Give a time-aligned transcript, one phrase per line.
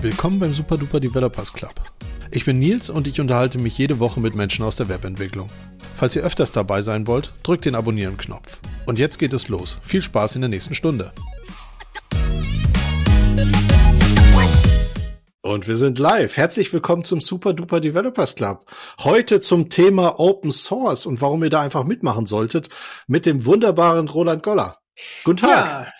[0.00, 1.74] Willkommen beim Super Duper Developers Club.
[2.30, 5.50] Ich bin Nils und ich unterhalte mich jede Woche mit Menschen aus der Webentwicklung.
[5.96, 8.60] Falls ihr öfters dabei sein wollt, drückt den Abonnieren-Knopf.
[8.86, 9.78] Und jetzt geht es los.
[9.82, 11.10] Viel Spaß in der nächsten Stunde.
[15.50, 16.36] Und wir sind live.
[16.36, 18.66] Herzlich willkommen zum Super Duper Developers Club.
[19.00, 22.68] Heute zum Thema Open Source und warum ihr da einfach mitmachen solltet
[23.08, 24.78] mit dem wunderbaren Roland Goller.
[25.24, 25.66] Guten Tag.
[25.66, 25.92] Ja,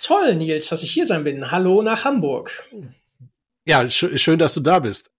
[0.00, 1.50] toll, Nils, dass ich hier sein bin.
[1.50, 2.52] Hallo nach Hamburg.
[3.66, 5.10] Ja, sch schön, dass du da bist.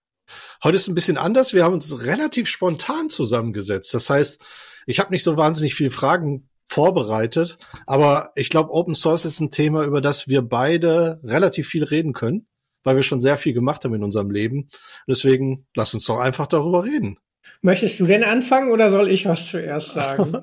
[0.64, 1.53] Heute ist ein bisschen anders.
[1.53, 3.94] Wir haben uns relativ spontan zusammengesetzt.
[3.94, 4.39] Das heißt,
[4.86, 9.52] ich habe nicht so wahnsinnig viele Fragen vorbereitet, aber ich glaube, Open Source ist ein
[9.52, 12.48] Thema, über das wir beide relativ viel reden können,
[12.83, 14.69] weil wir schon sehr viel gemacht haben in unserem Leben.
[15.07, 17.17] Deswegen lass uns doch einfach darüber reden.
[17.61, 20.38] Möchtest du denn anfangen oder soll ich was zuerst sagen?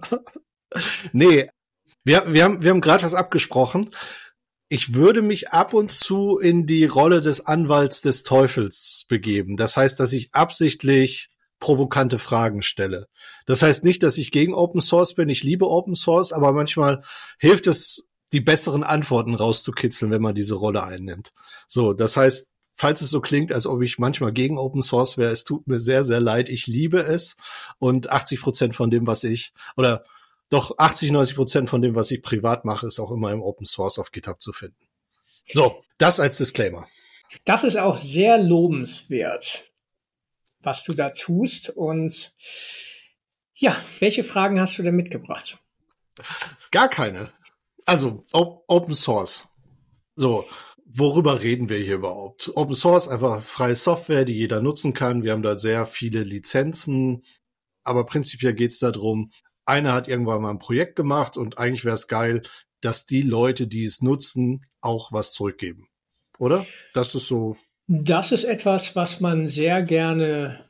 [1.12, 1.48] nee,
[2.04, 3.90] wir, wir haben, wir haben gerade was abgesprochen
[4.68, 9.56] ich würde mich ab und zu in die Rolle des Anwalts des Teufels begeben.
[9.56, 13.06] Das heißt, dass ich absichtlich provokante Fragen stelle.
[13.46, 15.28] Das heißt nicht, dass ich gegen Open Source bin.
[15.28, 17.02] Ich liebe Open Source, aber manchmal
[17.38, 21.32] hilft es, die besseren Antworten rauszukitzeln, wenn man diese Rolle einnimmt.
[21.68, 25.32] So, das heißt, falls es so klingt, als ob ich manchmal gegen Open Source wäre,
[25.32, 26.50] es tut mir sehr, sehr leid.
[26.50, 27.38] Ich liebe es
[27.78, 30.04] und 80 Prozent von dem, was ich oder
[30.50, 33.64] doch 80, 90 Prozent von dem, was ich privat mache, ist auch immer im Open
[33.64, 34.84] Source auf GitHub zu finden.
[35.46, 36.86] So, das als Disclaimer.
[37.46, 39.72] Das ist auch sehr lobenswert,
[40.60, 41.70] was du da tust.
[41.70, 42.34] Und
[43.54, 45.58] ja, welche Fragen hast du denn mitgebracht?
[46.70, 47.32] Gar keine.
[47.86, 49.48] Also, Open Source.
[50.16, 50.44] So,
[50.84, 52.50] worüber reden wir hier überhaupt?
[52.56, 55.22] Open Source, einfach freie Software, die jeder nutzen kann.
[55.22, 57.24] Wir haben da sehr viele Lizenzen.
[57.84, 59.30] Aber prinzipiell geht es darum,
[59.64, 62.42] einer hat irgendwann mal ein Projekt gemacht und eigentlich wäre es geil,
[62.80, 65.86] dass die Leute, die es nutzen, auch was zurückgeben.
[66.38, 66.66] Oder?
[66.92, 67.56] Das ist so.
[67.86, 70.65] Das ist etwas, was man sehr gerne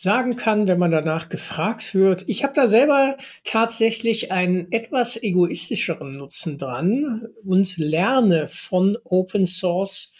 [0.00, 2.22] sagen kann, wenn man danach gefragt wird.
[2.28, 10.14] Ich habe da selber tatsächlich einen etwas egoistischeren Nutzen dran und lerne von Open Source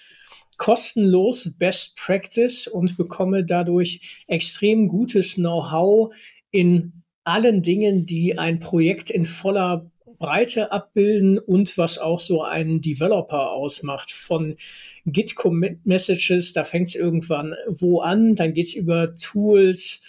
[0.56, 6.12] kostenlos Best Practice und bekomme dadurch extrem gutes Know-how
[6.50, 12.80] in allen Dingen, die ein Projekt in voller Breite abbilden und was auch so einen
[12.80, 14.10] Developer ausmacht.
[14.10, 14.56] Von
[15.06, 20.02] Git Commit Messages, da fängt es irgendwann wo an, dann geht's über Tools,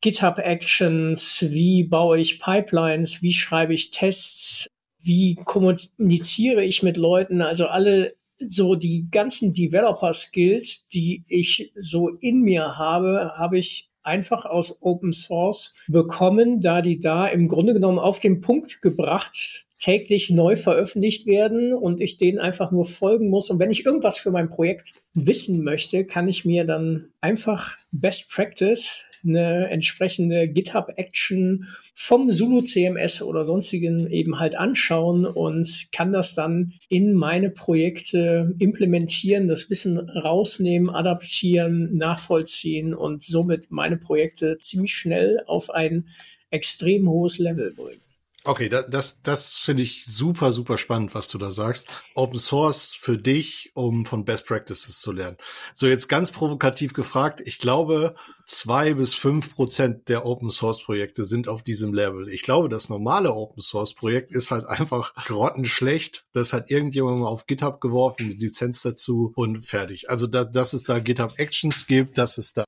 [0.00, 4.66] GitHub Actions, wie baue ich Pipelines, wie schreibe ich Tests,
[5.00, 8.14] wie kommuniziere ich mit Leuten, also alle
[8.46, 14.82] so die ganzen Developer Skills, die ich so in mir habe, habe ich einfach aus
[14.82, 20.56] Open Source bekommen, da die da im Grunde genommen auf den Punkt gebracht täglich neu
[20.56, 23.50] veröffentlicht werden und ich denen einfach nur folgen muss.
[23.50, 28.30] Und wenn ich irgendwas für mein Projekt wissen möchte, kann ich mir dann einfach Best
[28.30, 36.34] Practice eine entsprechende GitHub-Action vom Zulu CMS oder sonstigen eben halt anschauen und kann das
[36.34, 44.94] dann in meine Projekte implementieren, das Wissen rausnehmen, adaptieren, nachvollziehen und somit meine Projekte ziemlich
[44.94, 46.08] schnell auf ein
[46.50, 48.03] extrem hohes Level bringen.
[48.46, 51.88] Okay, da, das, das finde ich super, super spannend, was du da sagst.
[52.14, 55.38] Open Source für dich, um von Best Practices zu lernen.
[55.74, 57.40] So jetzt ganz provokativ gefragt.
[57.46, 62.28] Ich glaube, zwei bis fünf Prozent der Open Source Projekte sind auf diesem Level.
[62.28, 66.26] Ich glaube, das normale Open Source Projekt ist halt einfach grottenschlecht.
[66.34, 70.10] Das hat irgendjemand mal auf GitHub geworfen, die Lizenz dazu und fertig.
[70.10, 72.64] Also, da, dass es da GitHub Actions gibt, dass es da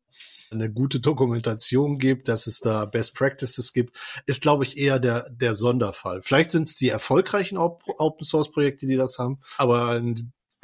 [0.51, 5.29] eine gute Dokumentation gibt, dass es da Best Practices gibt, ist, glaube ich, eher der,
[5.31, 6.23] der Sonderfall.
[6.23, 10.01] Vielleicht sind es die erfolgreichen Open Source Projekte, die das haben, aber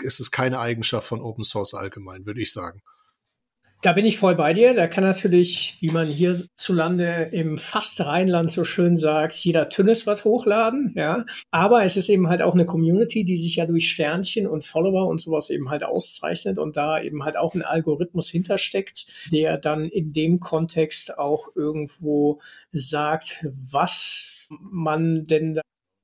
[0.04, 2.82] es ist keine Eigenschaft von Open Source allgemein, würde ich sagen.
[3.82, 4.74] Da bin ich voll bei dir.
[4.74, 10.24] Da kann natürlich, wie man hierzulande im fast Rheinland so schön sagt, jeder Tünnes was
[10.24, 11.24] hochladen, ja.
[11.50, 15.08] Aber es ist eben halt auch eine Community, die sich ja durch Sternchen und Follower
[15.08, 19.88] und sowas eben halt auszeichnet und da eben halt auch ein Algorithmus hintersteckt, der dann
[19.88, 22.40] in dem Kontext auch irgendwo
[22.70, 25.54] sagt, was man denn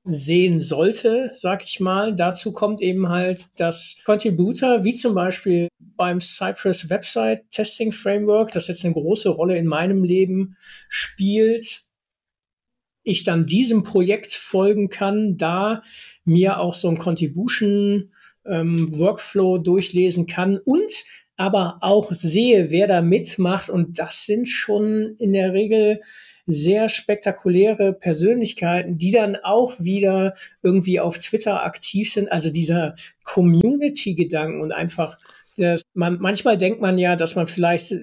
[0.09, 2.15] sehen sollte, sag ich mal.
[2.15, 8.67] Dazu kommt eben halt, dass Contributor, wie zum Beispiel beim Cypress Website Testing Framework, das
[8.67, 10.57] jetzt eine große Rolle in meinem Leben
[10.89, 11.83] spielt,
[13.03, 15.81] ich dann diesem Projekt folgen kann, da
[16.25, 18.11] mir auch so ein Contribution
[18.45, 21.03] ähm, Workflow durchlesen kann und
[21.35, 23.69] aber auch sehe, wer da mitmacht.
[23.69, 26.01] Und das sind schon in der Regel
[26.51, 32.31] sehr spektakuläre Persönlichkeiten, die dann auch wieder irgendwie auf Twitter aktiv sind.
[32.31, 35.17] Also dieser Community-Gedanken und einfach
[35.93, 37.93] man, manchmal denkt man ja, dass man vielleicht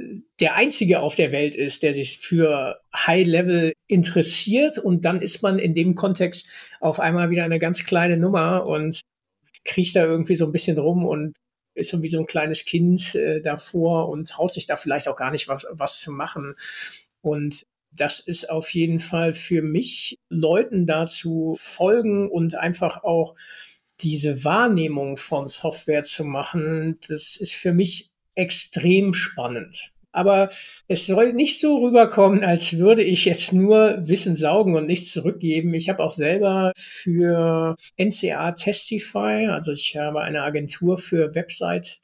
[0.40, 5.58] der Einzige auf der Welt ist, der sich für High-Level interessiert und dann ist man
[5.58, 6.48] in dem Kontext
[6.80, 9.00] auf einmal wieder eine ganz kleine Nummer und
[9.64, 11.34] kriecht da irgendwie so ein bisschen rum und
[11.74, 15.16] ist so wie so ein kleines Kind äh, davor und traut sich da vielleicht auch
[15.16, 16.54] gar nicht was, was zu machen.
[17.20, 17.64] Und
[17.96, 23.34] das ist auf jeden Fall für mich, Leuten dazu folgen und einfach auch
[24.00, 29.92] diese Wahrnehmung von Software zu machen, das ist für mich extrem spannend.
[30.12, 30.48] Aber
[30.88, 35.74] es soll nicht so rüberkommen, als würde ich jetzt nur Wissen saugen und nichts zurückgeben.
[35.74, 42.00] Ich habe auch selber für NCA Testify, also ich habe eine Agentur für Website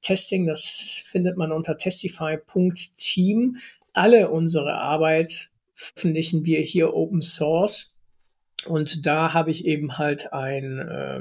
[0.00, 3.56] Testing, das findet man unter testify.team
[3.92, 7.94] alle unsere Arbeit veröffentlichen wir hier Open Source.
[8.64, 11.20] Und da habe ich eben halt ein äh,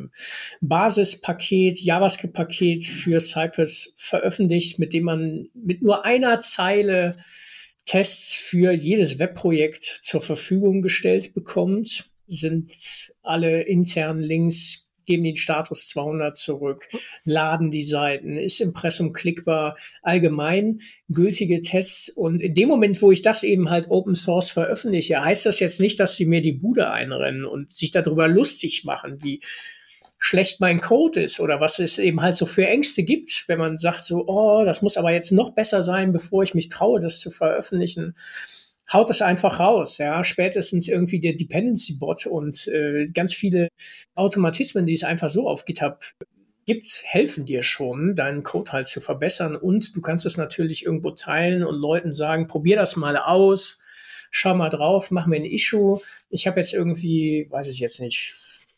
[0.61, 7.17] Basispaket, JavaScript-Paket für Cypress veröffentlicht, mit dem man mit nur einer Zeile
[7.85, 12.11] Tests für jedes Webprojekt zur Verfügung gestellt bekommt.
[12.27, 12.71] Sind
[13.23, 16.87] alle internen Links geben den Status 200 zurück,
[17.23, 22.09] laden die Seiten, ist Impressum klickbar, allgemein gültige Tests.
[22.09, 25.79] Und in dem Moment, wo ich das eben halt Open Source veröffentliche, heißt das jetzt
[25.79, 29.41] nicht, dass sie mir die Bude einrennen und sich darüber lustig machen, wie
[30.23, 33.77] schlecht mein Code ist oder was es eben halt so für Ängste gibt, wenn man
[33.77, 37.19] sagt so, oh, das muss aber jetzt noch besser sein, bevor ich mich traue, das
[37.19, 38.13] zu veröffentlichen
[38.93, 39.97] haut das einfach raus.
[39.97, 43.69] Ja, spätestens irgendwie der Dependency Bot und äh, ganz viele
[44.15, 45.99] Automatismen, die es einfach so auf GitHub
[46.65, 49.55] gibt, helfen dir schon, deinen Code halt zu verbessern.
[49.55, 53.81] Und du kannst es natürlich irgendwo teilen und Leuten sagen, probier das mal aus,
[54.29, 56.01] schau mal drauf, mach mir ein Issue.
[56.29, 58.35] Ich habe jetzt irgendwie, weiß ich jetzt nicht,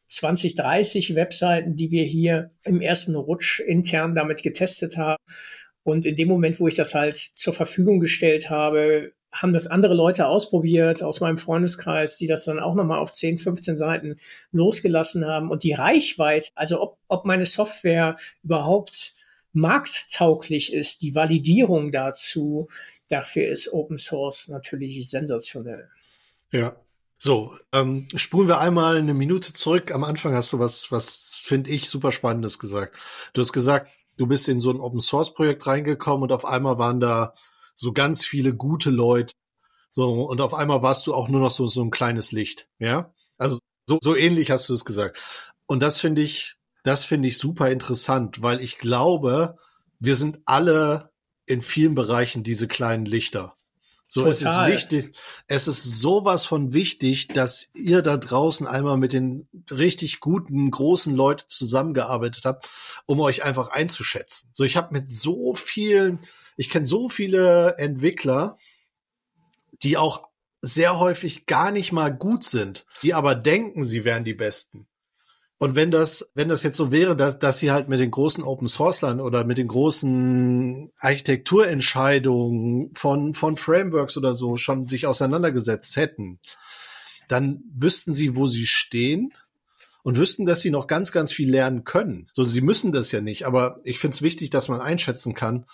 [0.08, 5.22] 20, 30 Webseiten, die wir hier im ersten Rutsch intern damit getestet haben.
[5.84, 9.96] Und in dem Moment, wo ich das halt zur Verfügung gestellt habe, haben das andere
[9.96, 14.18] Leute ausprobiert aus meinem Freundeskreis, die das dann auch nochmal auf 10, 15 Seiten
[14.52, 15.50] losgelassen haben.
[15.50, 19.16] Und die Reichweite, also ob, ob meine Software überhaupt
[19.52, 22.68] markttauglich ist, die Validierung dazu,
[23.10, 25.90] dafür ist Open Source natürlich sensationell.
[26.52, 26.76] Ja.
[27.18, 29.94] So, ähm, spulen wir einmal eine Minute zurück.
[29.94, 32.98] Am Anfang hast du was, was finde ich super Spannendes gesagt.
[33.32, 36.80] Du hast gesagt, du bist in so ein Open Source Projekt reingekommen und auf einmal
[36.80, 37.34] waren da
[37.76, 39.34] so ganz viele gute Leute.
[39.92, 42.68] So, und auf einmal warst du auch nur noch so, so ein kleines Licht.
[42.80, 43.14] Ja.
[43.38, 45.22] Also so, so ähnlich hast du es gesagt.
[45.66, 49.58] Und das finde ich, das finde ich super interessant, weil ich glaube,
[50.00, 51.12] wir sind alle
[51.46, 53.56] in vielen Bereichen diese kleinen Lichter.
[54.08, 54.32] So, Total.
[54.32, 55.16] es ist wichtig,
[55.48, 61.16] es ist sowas von wichtig, dass ihr da draußen einmal mit den richtig guten, großen
[61.16, 62.70] Leuten zusammengearbeitet habt,
[63.08, 64.52] um euch einfach einzuschätzen.
[64.54, 66.20] So, ich habe mit so vielen
[66.58, 68.58] ich kenne so viele Entwickler,
[69.82, 70.30] die auch
[70.62, 74.88] sehr häufig gar nicht mal gut sind, die aber denken, sie wären die Besten.
[75.60, 78.44] Und wenn das, wenn das jetzt so wäre, dass, dass sie halt mit den großen
[78.44, 85.96] Open Sourcelern oder mit den großen Architekturentscheidungen von, von Frameworks oder so schon sich auseinandergesetzt
[85.96, 86.40] hätten,
[87.30, 89.34] dann wüssten sie, wo sie stehen
[90.04, 92.30] und wüssten, dass sie noch ganz, ganz viel lernen können.
[92.34, 95.66] So, sie müssen das ja nicht, aber ich finde es wichtig, dass man einschätzen kann,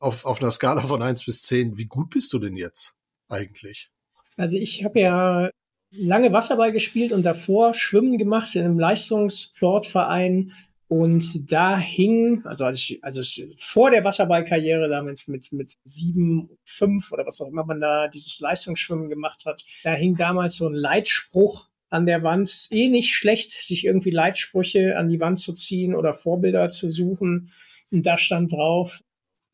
[0.00, 2.94] auf, auf einer Skala von eins bis zehn, wie gut bist du denn jetzt
[3.28, 3.90] eigentlich?
[4.36, 5.50] Also ich habe ja
[5.92, 10.52] lange Wasserball gespielt und davor Schwimmen gemacht in einem Leistungssportverein.
[10.88, 13.22] Und da hing, also als ich, also
[13.56, 18.40] vor der Wasserballkarriere, damals mit, mit sieben, fünf oder was auch immer man da dieses
[18.40, 22.48] Leistungsschwimmen gemacht hat, da hing damals so ein Leitspruch an der Wand.
[22.48, 26.88] Ist eh nicht schlecht, sich irgendwie Leitsprüche an die Wand zu ziehen oder Vorbilder zu
[26.88, 27.52] suchen.
[27.92, 29.00] Und da stand drauf,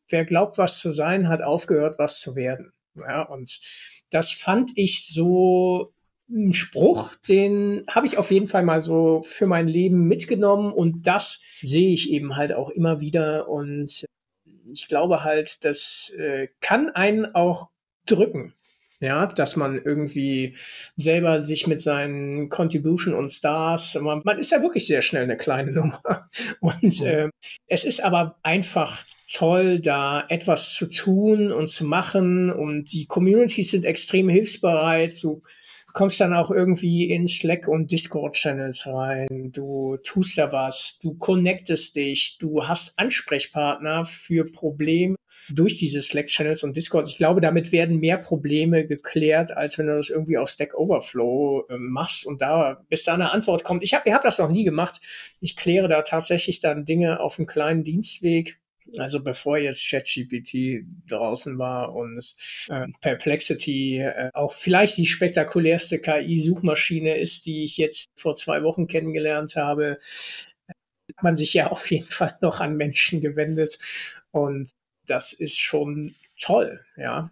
[0.09, 2.73] wer glaubt, was zu sein, hat aufgehört, was zu werden.
[2.95, 3.61] Ja, und
[4.09, 5.93] das fand ich so
[6.29, 11.07] ein Spruch, den habe ich auf jeden Fall mal so für mein Leben mitgenommen und
[11.07, 14.05] das sehe ich eben halt auch immer wieder und
[14.69, 17.69] ich glaube halt, das äh, kann einen auch
[18.05, 18.53] drücken.
[18.99, 20.55] Ja, dass man irgendwie
[20.95, 25.37] selber sich mit seinen Contribution und Stars, man, man ist ja wirklich sehr schnell eine
[25.37, 26.29] kleine Nummer.
[26.59, 27.29] Und äh,
[27.67, 32.51] es ist aber einfach toll, da etwas zu tun und zu machen.
[32.51, 35.21] Und die Communities sind extrem hilfsbereit.
[35.23, 35.43] Du
[35.93, 39.51] kommst dann auch irgendwie in Slack und Discord-Channels rein.
[39.51, 45.17] Du tust da was, du connectest dich, du hast Ansprechpartner für Probleme
[45.49, 47.11] durch diese Slack-Channels und Discords.
[47.11, 51.65] Ich glaube, damit werden mehr Probleme geklärt, als wenn du das irgendwie auf Stack Overflow
[51.69, 53.83] äh, machst und da bis da eine Antwort kommt.
[53.83, 55.01] Ich habe ich hab das noch nie gemacht.
[55.41, 58.59] Ich kläre da tatsächlich dann Dinge auf einem kleinen Dienstweg
[58.97, 62.35] also bevor jetzt ChatGPT draußen war und
[62.69, 68.87] äh, Perplexity äh, auch vielleicht die spektakulärste KI-Suchmaschine ist, die ich jetzt vor zwei Wochen
[68.87, 69.97] kennengelernt habe,
[70.69, 73.77] hat man sich ja auf jeden Fall noch an Menschen gewendet.
[74.31, 74.69] Und
[75.07, 77.31] das ist schon toll, ja.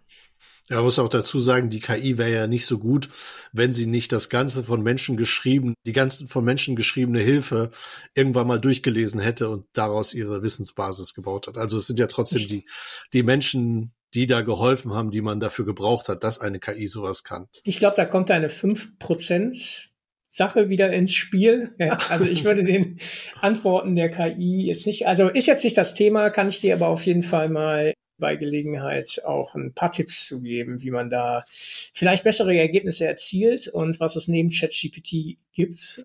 [0.68, 3.08] Ja, man muss auch dazu sagen, die KI wäre ja nicht so gut,
[3.52, 7.70] wenn sie nicht das Ganze von Menschen geschrieben, die ganzen von Menschen geschriebene Hilfe
[8.14, 11.56] irgendwann mal durchgelesen hätte und daraus ihre Wissensbasis gebaut hat.
[11.56, 12.64] Also es sind ja trotzdem die,
[13.12, 17.22] die Menschen, die da geholfen haben, die man dafür gebraucht hat, dass eine KI sowas
[17.22, 17.46] kann.
[17.62, 19.88] Ich glaube, da kommt eine 5%
[20.36, 21.74] Sache wieder ins Spiel.
[21.78, 22.98] Ja, also ich würde den
[23.40, 26.88] Antworten der KI jetzt nicht, also ist jetzt nicht das Thema, kann ich dir aber
[26.88, 31.44] auf jeden Fall mal bei Gelegenheit auch ein paar Tipps zu geben, wie man da
[31.92, 36.02] vielleicht bessere Ergebnisse erzielt und was es neben ChatGPT gibt.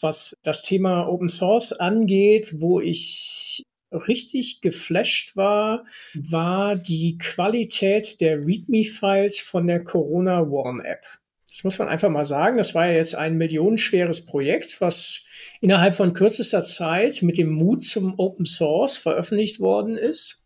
[0.00, 8.44] Was das Thema Open Source angeht, wo ich richtig geflasht war, war die Qualität der
[8.44, 11.04] README-Files von der Corona Warn App.
[11.56, 12.58] Das muss man einfach mal sagen.
[12.58, 15.24] Das war ja jetzt ein millionenschweres Projekt, was
[15.62, 20.44] innerhalb von kürzester Zeit mit dem Mut zum Open Source veröffentlicht worden ist.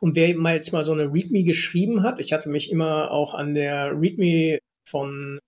[0.00, 3.32] Und wer mal jetzt mal so eine README geschrieben hat, ich hatte mich immer auch
[3.32, 5.38] an der README von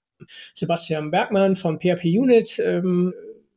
[0.54, 3.12] Sebastian Bergmann von PHP Unit ähm,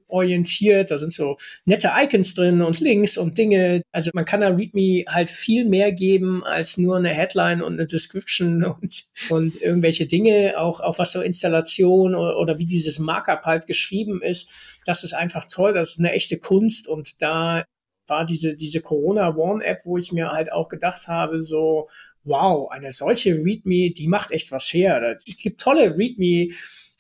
[0.10, 0.92] orientiert.
[0.92, 3.82] Da sind so nette Icons drin und Links und Dinge.
[3.92, 7.88] Also man kann da README halt viel mehr geben als nur eine Headline und eine
[7.88, 13.44] Description und, und irgendwelche Dinge, auch, auch was so Installation oder, oder wie dieses Markup
[13.44, 14.50] halt geschrieben ist.
[14.86, 15.74] Das ist einfach toll.
[15.74, 17.63] Das ist eine echte Kunst und da
[18.08, 21.89] war diese, diese Corona Warn App, wo ich mir halt auch gedacht habe, so,
[22.24, 25.18] wow, eine solche README, die macht echt was her.
[25.25, 26.54] Es gibt tolle README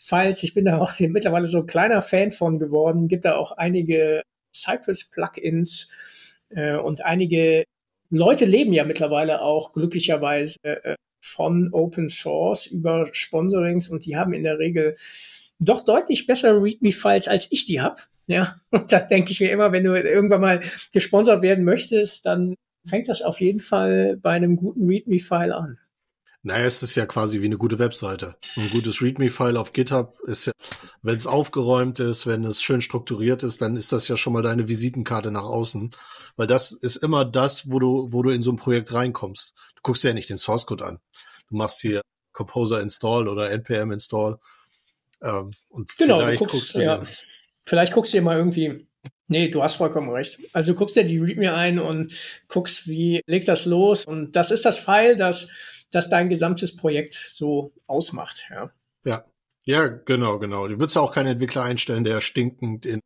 [0.09, 0.43] Files.
[0.43, 3.07] Ich bin da auch mittlerweile so ein kleiner Fan von geworden.
[3.07, 4.23] Gibt da auch einige
[4.53, 5.89] Cypress Plugins
[6.49, 7.63] äh, und einige
[8.09, 14.33] Leute leben ja mittlerweile auch glücklicherweise äh, von Open Source über Sponsorings und die haben
[14.33, 14.95] in der Regel
[15.59, 18.01] doch deutlich bessere README-Files, als ich die habe.
[18.27, 20.59] Ja, und da denke ich mir immer, wenn du irgendwann mal
[20.93, 25.77] gesponsert werden möchtest, dann fängt das auf jeden Fall bei einem guten README-File an.
[26.41, 28.37] Naja, es ist ja quasi wie eine gute Webseite.
[28.55, 30.53] Ein gutes README-File auf GitHub ist ja,
[31.01, 34.41] wenn es aufgeräumt ist, wenn es schön strukturiert ist, dann ist das ja schon mal
[34.41, 35.89] deine Visitenkarte nach außen.
[36.37, 39.53] Weil das ist immer das, wo du, wo du in so ein Projekt reinkommst.
[39.75, 40.99] Du guckst ja nicht den Source Code an.
[41.49, 44.39] Du machst hier Composer Install oder NPM Install.
[45.21, 47.03] Ähm, und genau, vielleicht guckst, guckst du ja.
[47.65, 48.87] Vielleicht guckst du dir mal irgendwie
[49.27, 50.39] Nee, du hast vollkommen recht.
[50.53, 52.13] Also guckst dir die README ein und
[52.47, 54.05] guckst, wie legt das los.
[54.05, 55.49] Und das ist das File, das,
[55.91, 58.47] das dein gesamtes Projekt so ausmacht.
[58.49, 58.71] Ja,
[59.03, 59.23] ja,
[59.63, 60.67] ja genau, genau.
[60.67, 62.99] Du würdest auch keinen Entwickler einstellen, der stinkend in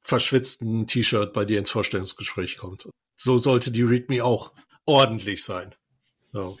[0.00, 2.88] verschwitzten T-Shirt bei dir ins Vorstellungsgespräch kommt.
[3.16, 4.52] So sollte die README auch
[4.86, 5.74] ordentlich sein.
[6.32, 6.58] So.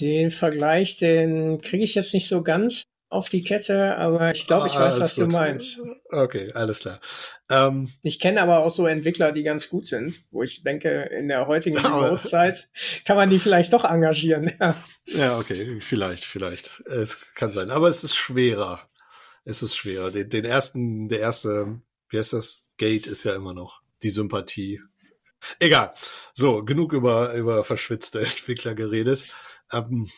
[0.00, 4.66] Den Vergleich, den kriege ich jetzt nicht so ganz auf die Kette, aber ich glaube,
[4.66, 5.26] ich ah, weiß, was gut.
[5.26, 5.80] du meinst.
[6.10, 7.00] Okay, alles klar.
[7.48, 11.28] Ähm, ich kenne aber auch so Entwickler, die ganz gut sind, wo ich denke, in
[11.28, 12.68] der heutigen Remote-Zeit
[13.04, 14.52] kann man die vielleicht doch engagieren.
[14.60, 14.74] Ja.
[15.06, 16.80] ja, okay, vielleicht, vielleicht.
[16.86, 18.88] Es kann sein, aber es ist schwerer.
[19.44, 20.10] Es ist schwerer.
[20.10, 22.64] Den, den ersten, der erste, wie heißt das?
[22.78, 24.80] Gate ist ja immer noch die Sympathie.
[25.60, 25.94] Egal.
[26.34, 29.24] So, genug über, über verschwitzte Entwickler geredet.
[29.72, 30.10] Ähm,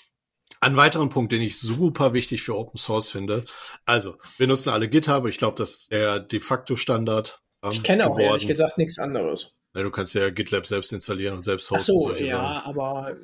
[0.61, 3.45] ein weiteren Punkt, den ich super wichtig für Open Source finde.
[3.87, 5.27] Also, wir nutzen alle GitHub.
[5.27, 7.41] Ich glaube, das ist der de facto Standard.
[7.63, 9.55] Ähm, ich kenne auch ehrlich gesagt nichts anderes.
[9.75, 11.97] Ja, du kannst ja GitLab selbst installieren und selbst hosten.
[11.99, 12.71] Ach so, ja, Sachen.
[12.71, 13.17] aber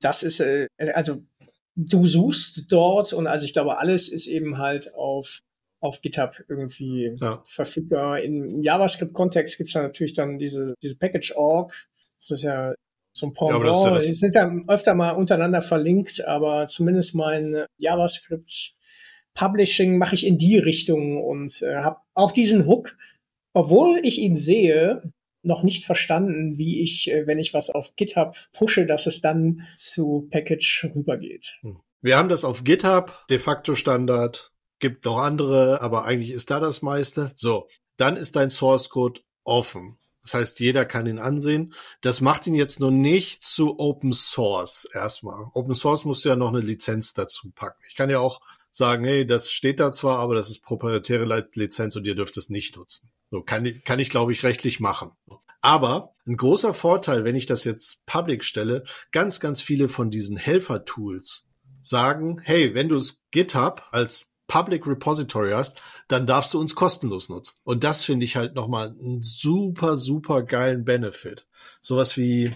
[0.00, 1.22] das ist, äh, also
[1.74, 5.40] du suchst dort und also ich glaube, alles ist eben halt auf,
[5.80, 7.42] auf GitHub irgendwie ja.
[7.44, 8.20] verfügbar.
[8.20, 11.72] Im JavaScript-Kontext gibt es natürlich dann diese, diese Package.org.
[12.20, 12.74] Das ist ja
[13.12, 13.64] so ein Pendant.
[13.64, 18.76] Ja, das, die sind dann öfter mal untereinander verlinkt, aber zumindest mein JavaScript
[19.34, 22.96] Publishing mache ich in die Richtung und äh, habe auch diesen Hook,
[23.54, 25.02] obwohl ich ihn sehe,
[25.42, 29.66] noch nicht verstanden, wie ich, äh, wenn ich was auf GitHub pushe, dass es dann
[29.74, 31.58] zu Package rübergeht.
[31.60, 31.80] Hm.
[32.00, 36.60] Wir haben das auf GitHub, de facto Standard, gibt noch andere, aber eigentlich ist da
[36.60, 37.32] das meiste.
[37.36, 39.96] So, dann ist dein Source Code offen.
[40.22, 41.74] Das heißt, jeder kann ihn ansehen.
[42.00, 45.46] Das macht ihn jetzt noch nicht zu Open Source erstmal.
[45.52, 47.82] Open Source muss ja noch eine Lizenz dazu packen.
[47.88, 51.96] Ich kann ja auch sagen, hey, das steht da zwar, aber das ist proprietäre Lizenz
[51.96, 53.10] und ihr dürft es nicht nutzen.
[53.30, 55.12] So kann, kann ich, glaube ich, rechtlich machen.
[55.60, 60.36] Aber ein großer Vorteil, wenn ich das jetzt public stelle, ganz, ganz viele von diesen
[60.36, 61.46] Helfer-Tools
[61.82, 67.30] sagen, hey, wenn du es GitHub als Public Repository hast, dann darfst du uns kostenlos
[67.30, 67.62] nutzen.
[67.64, 71.46] Und das finde ich halt nochmal einen super, super geilen Benefit.
[71.80, 72.52] Sowas wie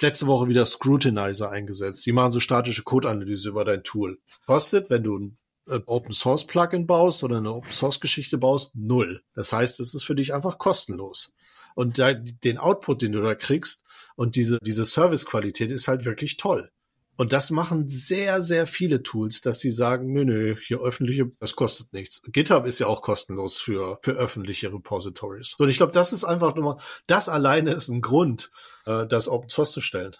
[0.00, 2.06] letzte Woche wieder Scrutinizer eingesetzt.
[2.06, 4.18] Die machen so statische Codeanalyse über dein Tool.
[4.46, 5.36] Kostet, wenn du ein
[5.68, 9.20] äh, Open Source Plugin baust oder eine Open Source Geschichte baust, null.
[9.34, 11.30] Das heißt, es ist für dich einfach kostenlos.
[11.74, 13.84] Und den Output, den du da kriegst
[14.16, 16.70] und diese, diese Servicequalität ist halt wirklich toll.
[17.16, 21.54] Und das machen sehr, sehr viele Tools, dass sie sagen, nö, nö, hier öffentliche, das
[21.54, 22.22] kostet nichts.
[22.32, 25.54] GitHub ist ja auch kostenlos für, für öffentliche Repositories.
[25.58, 28.50] Und ich glaube, das ist einfach nur mal, das alleine ist ein Grund,
[28.86, 30.12] äh, das Open Source zu stellen.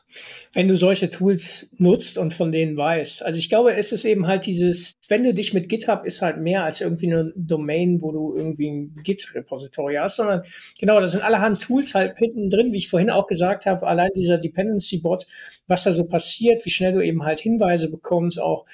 [0.53, 3.23] Wenn du solche Tools nutzt und von denen weißt.
[3.23, 6.39] Also ich glaube, es ist eben halt dieses, wenn du dich mit GitHub ist halt
[6.39, 10.43] mehr als irgendwie eine Domain, wo du irgendwie ein Git-Repository hast, sondern
[10.79, 14.11] genau, da sind allerhand Tools halt hinten drin, wie ich vorhin auch gesagt habe, allein
[14.17, 15.27] dieser Dependency-Bot,
[15.67, 18.67] was da so passiert, wie schnell du eben halt Hinweise bekommst, auch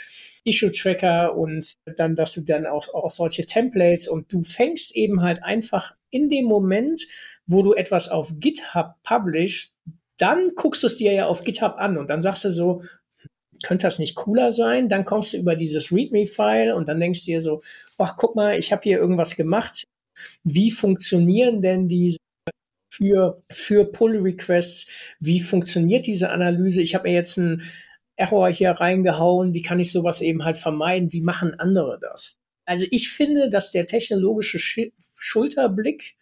[0.44, 5.42] Issue-Tracker und dann, dass du dann auch, auch solche Templates und du fängst eben halt
[5.42, 7.06] einfach in dem Moment,
[7.50, 9.76] wo du etwas auf GitHub publishst,
[10.18, 12.82] dann guckst du es dir ja auf GitHub an und dann sagst du so,
[13.62, 14.88] könnte das nicht cooler sein?
[14.88, 17.60] Dann kommst du über dieses README-File und dann denkst du dir so,
[17.98, 19.84] ach, guck mal, ich habe hier irgendwas gemacht.
[20.44, 22.18] Wie funktionieren denn diese
[22.92, 24.88] für, für Pull-Requests?
[25.18, 26.82] Wie funktioniert diese Analyse?
[26.82, 27.62] Ich habe mir jetzt einen
[28.16, 29.54] Error hier reingehauen.
[29.54, 31.12] Wie kann ich sowas eben halt vermeiden?
[31.12, 32.38] Wie machen andere das?
[32.66, 36.16] Also ich finde, dass der technologische Schulterblick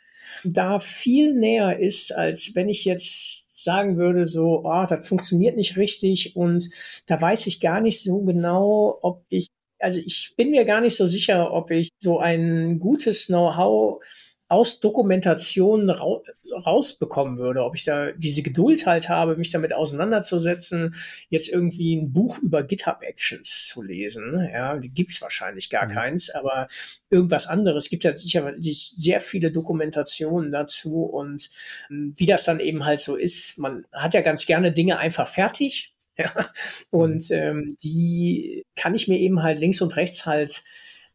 [0.44, 5.76] da viel näher ist, als wenn ich jetzt sagen würde, so, oh, das funktioniert nicht
[5.76, 6.70] richtig und
[7.06, 9.48] da weiß ich gar nicht so genau, ob ich,
[9.80, 14.02] also ich bin mir gar nicht so sicher, ob ich so ein gutes Know-how
[14.48, 20.94] aus Dokumentationen ra rausbekommen würde, ob ich da diese Geduld halt habe, mich damit auseinanderzusetzen,
[21.28, 24.48] jetzt irgendwie ein Buch über GitHub Actions zu lesen.
[24.50, 25.90] Ja, die gibt's wahrscheinlich gar mhm.
[25.90, 26.68] keins, aber
[27.10, 27.84] irgendwas anderes.
[27.84, 31.50] Es gibt ja sicherlich sehr viele Dokumentationen dazu und
[31.90, 33.58] ähm, wie das dann eben halt so ist.
[33.58, 35.94] Man hat ja ganz gerne Dinge einfach fertig.
[36.20, 36.50] Ja,
[36.90, 37.36] und mhm.
[37.36, 40.64] ähm, die kann ich mir eben halt links und rechts halt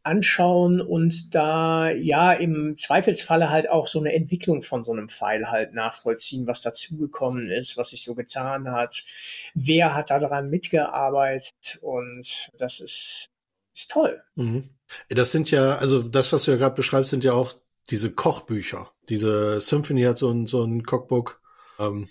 [0.04, 5.50] anschauen und da ja im Zweifelsfalle halt auch so eine Entwicklung von so einem Pfeil
[5.50, 9.04] halt nachvollziehen, was dazugekommen ist, was sich so getan hat,
[9.54, 13.30] wer hat daran mitgearbeitet und das ist,
[13.74, 14.22] ist toll.
[14.36, 14.70] Mhm.
[15.10, 17.54] Das sind ja, also das, was du ja gerade beschreibst, sind ja auch
[17.90, 18.92] diese Kochbücher.
[19.10, 21.42] Diese Symphony hat so ein, so ein Cookbook.
[21.80, 22.10] Ähm,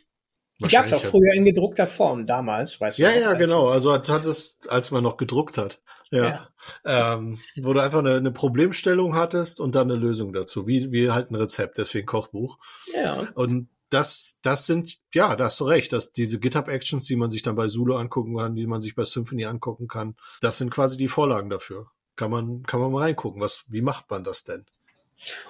[0.60, 3.14] die gab es auch früher in gedruckter Form damals, weißt ja, du?
[3.14, 3.68] Ja, ja, genau.
[3.68, 5.78] Also hat, hat es, als man noch gedruckt hat.
[6.12, 6.48] Ja.
[6.84, 7.14] ja.
[7.14, 11.10] Ähm, wo du einfach eine, eine, Problemstellung hattest und dann eine Lösung dazu, wie, wie
[11.10, 12.58] halt ein Rezept, deswegen Kochbuch.
[12.94, 13.28] Ja.
[13.34, 17.42] Und das, das sind, ja, da hast du recht, dass diese GitHub-Actions, die man sich
[17.42, 20.98] dann bei Zulu angucken kann, die man sich bei Symphony angucken kann, das sind quasi
[20.98, 21.90] die Vorlagen dafür.
[22.14, 24.66] Kann man, kann man mal reingucken, was, wie macht man das denn?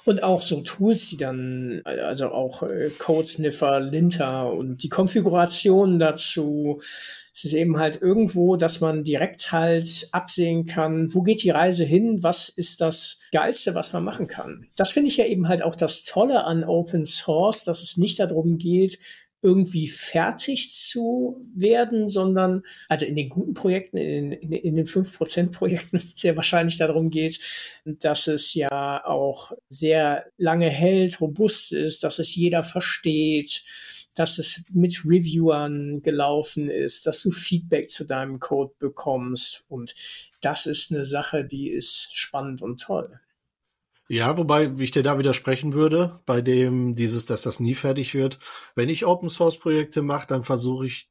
[0.04, 6.80] Und auch so Tools, die dann, also auch äh, Codesniffer, Linter und die Konfiguration dazu.
[7.35, 11.85] Es ist eben halt irgendwo, dass man direkt halt absehen kann, wo geht die Reise
[11.85, 14.66] hin, was ist das Geilste, was man machen kann.
[14.76, 18.20] Das finde ich ja eben halt auch das Tolle an Open Source, dass es nicht
[18.20, 18.98] darum geht,
[19.42, 26.00] irgendwie fertig zu werden, sondern also in den guten Projekten, in, in, in den 5%-Projekten
[26.14, 27.40] sehr wahrscheinlich darum geht,
[27.85, 33.64] dass es ja auch sehr lange hält, robust ist, dass es jeder versteht,
[34.14, 39.64] dass es mit Reviewern gelaufen ist, dass du Feedback zu deinem Code bekommst.
[39.68, 39.94] Und
[40.40, 43.20] das ist eine Sache, die ist spannend und toll.
[44.12, 48.12] Ja, wobei, wie ich dir da widersprechen würde, bei dem dieses, dass das nie fertig
[48.12, 48.40] wird.
[48.75, 51.09] Wenn ich Open Source Projekte mache, dann versuche ich,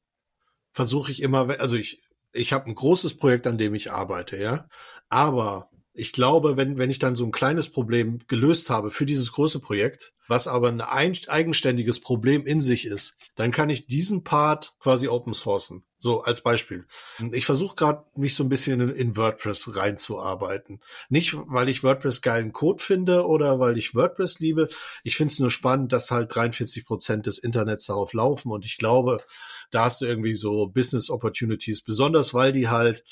[0.74, 4.68] versuche ich immer, also ich, ich habe ein großes Projekt, an dem ich arbeite, ja.
[5.10, 5.71] Aber
[6.02, 9.60] ich glaube, wenn, wenn ich dann so ein kleines Problem gelöst habe für dieses große
[9.60, 15.08] Projekt, was aber ein eigenständiges Problem in sich ist, dann kann ich diesen Part quasi
[15.08, 15.84] open sourcen.
[16.00, 16.88] So als Beispiel.
[17.32, 20.80] Ich versuche gerade mich so ein bisschen in, in, WordPress reinzuarbeiten.
[21.10, 24.70] Nicht, weil ich WordPress geilen Code finde oder weil ich WordPress liebe.
[25.04, 28.80] Ich finde es nur spannend, dass halt 43 Prozent des Internets darauf laufen und ich
[28.80, 29.22] glaube,
[29.70, 33.04] da hast du irgendwie so Business Opportunities, besonders weil die halt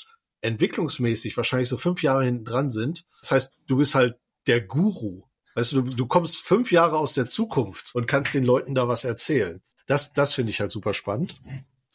[0.42, 3.04] entwicklungsmäßig wahrscheinlich so fünf Jahre hinten dran sind.
[3.20, 5.22] Das heißt, du bist halt der Guru.
[5.54, 8.88] Weißt du, du, du kommst fünf Jahre aus der Zukunft und kannst den Leuten da
[8.88, 9.62] was erzählen.
[9.86, 11.40] Das, das finde ich halt super spannend.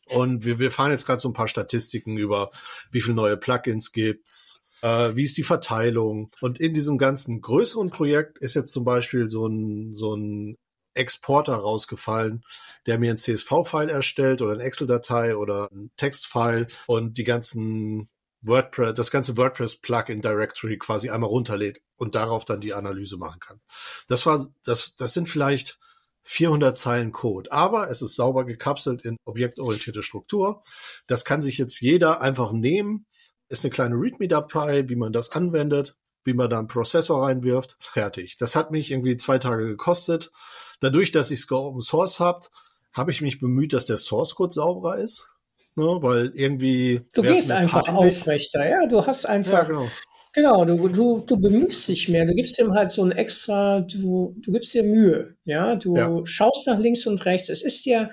[0.08, 2.52] Und wir, wir fahren jetzt gerade so ein paar Statistiken über,
[2.92, 6.30] wie viele neue Plugins gibt's, äh, wie ist die Verteilung.
[6.42, 10.58] Und in diesem ganzen größeren Projekt ist jetzt zum Beispiel so ein, so ein
[10.94, 12.44] Exporter rausgefallen,
[12.86, 18.08] der mir ein CSV-File erstellt oder eine Excel-Datei oder ein Textfile und die ganzen
[18.48, 23.62] WordPress, das ganze WordPress-Plugin Directory quasi einmal runterlädt und darauf dann die Analyse machen kann.
[24.08, 25.80] Das war, das, das sind vielleicht
[26.26, 27.52] 400 Zeilen Code.
[27.52, 30.64] Aber es ist sauber gekapselt in objektorientierte Struktur.
[31.08, 33.06] Das kann sich jetzt jeder einfach nehmen.
[33.48, 37.78] Ist eine kleine README-Datei, wie man das anwendet, wie man da einen Prozessor reinwirft.
[37.80, 38.38] Fertig.
[38.38, 40.32] Das hat mich irgendwie zwei Tage gekostet.
[40.80, 42.50] Dadurch, dass ich es Open Source habt,
[42.92, 45.30] habe ich mich bemüht, dass der Source Code sauberer ist.
[45.76, 47.02] Ne, weil irgendwie.
[47.14, 48.18] Du gehst einfach peinlich.
[48.18, 48.86] aufrechter, ja.
[48.88, 49.54] Du hast einfach.
[49.54, 49.88] Ja, genau.
[50.36, 54.36] Genau, du, du, du bemühst dich mehr, du gibst ihm halt so ein extra, du,
[54.38, 56.26] du gibst dir Mühe, ja, du ja.
[56.26, 57.48] schaust nach links und rechts.
[57.48, 58.08] Es ist ja, äh,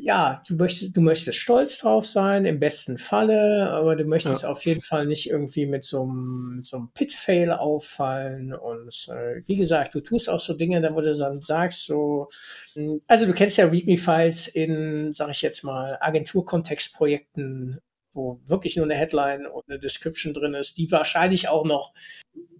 [0.00, 4.50] ja, du möchtest, du möchtest stolz drauf sein, im besten Falle, aber du möchtest ja.
[4.50, 8.54] auf jeden Fall nicht irgendwie mit so einem, so einem Pit-Fail auffallen.
[8.54, 12.28] Und äh, wie gesagt, du tust auch so Dinge, da wo du dann sagst, so,
[12.74, 17.80] hm, also du kennst ja README-Files in, sag ich jetzt mal, Agenturkontextprojekten,
[18.12, 21.92] wo wirklich nur eine Headline und eine Description drin ist, die wahrscheinlich auch noch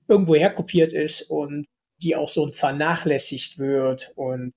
[0.08, 1.66] irgendwo herkopiert ist und
[2.02, 4.52] die auch so vernachlässigt wird und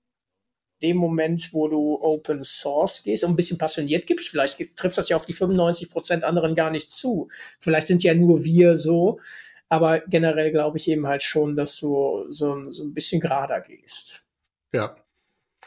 [0.82, 5.08] dem Moment, wo du Open Source gehst und ein bisschen passioniert gibst, vielleicht trifft das
[5.08, 7.28] ja auf die 95 Prozent anderen gar nicht zu.
[7.60, 9.20] Vielleicht sind ja nur wir so,
[9.68, 14.24] aber generell glaube ich eben halt schon, dass du so, so ein bisschen gerader gehst.
[14.72, 14.96] Ja.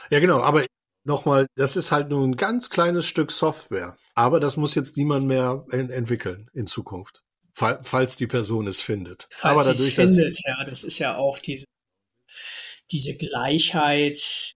[0.10, 0.40] Ja, genau.
[0.40, 0.64] Aber
[1.04, 3.98] nochmal, das ist halt nur ein ganz kleines Stück Software.
[4.16, 7.24] Aber das muss jetzt niemand mehr entwickeln in Zukunft.
[7.54, 9.28] Falls die Person es findet.
[9.32, 11.66] Falls Aber dadurch, es findet, ja, das ist ja auch diese,
[12.92, 14.54] diese Gleichheit,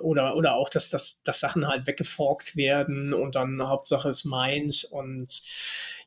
[0.00, 4.84] oder, oder auch, dass, dass, dass Sachen halt weggeforkt werden und dann Hauptsache ist meins
[4.84, 5.42] und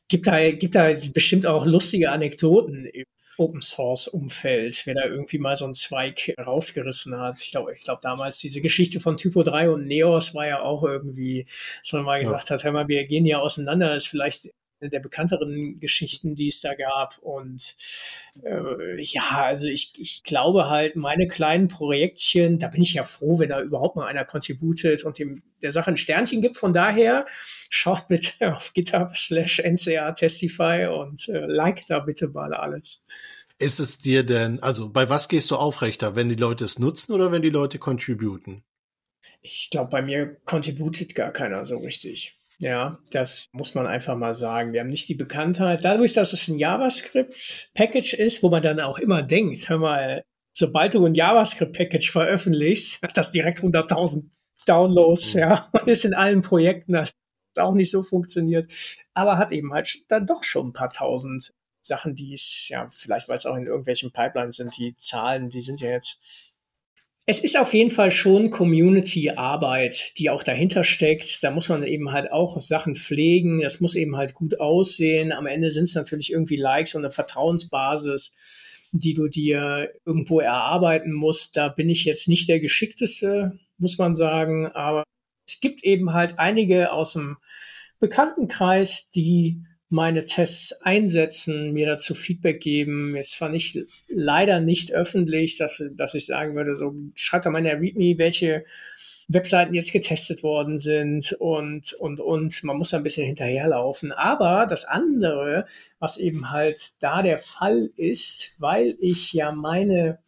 [0.08, 3.04] gibt da, gibt da bestimmt auch lustige Anekdoten im
[3.36, 7.40] Open Source Umfeld, wer da irgendwie mal so einen Zweig rausgerissen hat.
[7.40, 10.84] Ich glaube, ich glaube damals diese Geschichte von Typo 3 und Neos war ja auch
[10.84, 11.46] irgendwie,
[11.80, 12.54] dass man mal gesagt ja.
[12.54, 14.50] hat, hör mal, wir gehen ja auseinander, ist vielleicht
[14.80, 17.18] der bekannteren Geschichten, die es da gab.
[17.18, 17.76] Und
[18.42, 23.38] äh, ja, also ich, ich glaube halt, meine kleinen Projektchen, da bin ich ja froh,
[23.38, 26.56] wenn da überhaupt mal einer contributed und dem der Sache ein Sternchen gibt.
[26.56, 27.26] Von daher
[27.70, 33.06] schaut bitte auf GitHub slash NCR Testify und äh, like da bitte mal alles.
[33.58, 37.12] Ist es dir denn, also bei was gehst du aufrechter, wenn die Leute es nutzen
[37.12, 38.62] oder wenn die Leute contributen?
[39.40, 42.36] Ich glaube, bei mir contributed gar keiner so richtig.
[42.58, 44.72] Ja, das muss man einfach mal sagen.
[44.72, 45.84] Wir haben nicht die Bekanntheit.
[45.84, 50.94] Dadurch, dass es ein JavaScript-Package ist, wo man dann auch immer denkt, hör mal, sobald
[50.94, 54.24] du ein JavaScript-Package veröffentlichst, hat das direkt 100.000
[54.66, 55.40] Downloads, mhm.
[55.40, 57.12] ja, und ist in allen Projekten, das
[57.56, 58.66] auch nicht so funktioniert,
[59.12, 63.28] aber hat eben halt dann doch schon ein paar tausend Sachen, die es, ja, vielleicht
[63.28, 66.20] weil es auch in irgendwelchen Pipelines sind, die Zahlen, die sind ja jetzt
[67.26, 71.42] es ist auf jeden Fall schon Community-Arbeit, die auch dahinter steckt.
[71.42, 73.60] Da muss man eben halt auch Sachen pflegen.
[73.62, 75.32] Das muss eben halt gut aussehen.
[75.32, 78.36] Am Ende sind es natürlich irgendwie Likes und eine Vertrauensbasis,
[78.92, 81.56] die du dir irgendwo erarbeiten musst.
[81.56, 84.66] Da bin ich jetzt nicht der Geschickteste, muss man sagen.
[84.66, 85.04] Aber
[85.48, 87.38] es gibt eben halt einige aus dem
[88.00, 89.62] Bekanntenkreis, die
[89.94, 93.14] meine Tests einsetzen, mir dazu Feedback geben.
[93.14, 93.78] Jetzt zwar nicht,
[94.08, 98.18] leider nicht öffentlich, dass, dass ich sagen würde, so schreibt doch mal in der README,
[98.18, 98.64] welche
[99.28, 104.10] Webseiten jetzt getestet worden sind und, und, und man muss ein bisschen hinterherlaufen.
[104.10, 105.64] Aber das andere,
[106.00, 110.18] was eben halt da der Fall ist, weil ich ja meine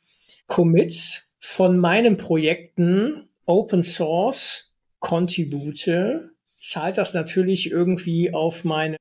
[0.46, 8.96] Commits von meinen Projekten Open Source contribute, zahlt das natürlich irgendwie auf meine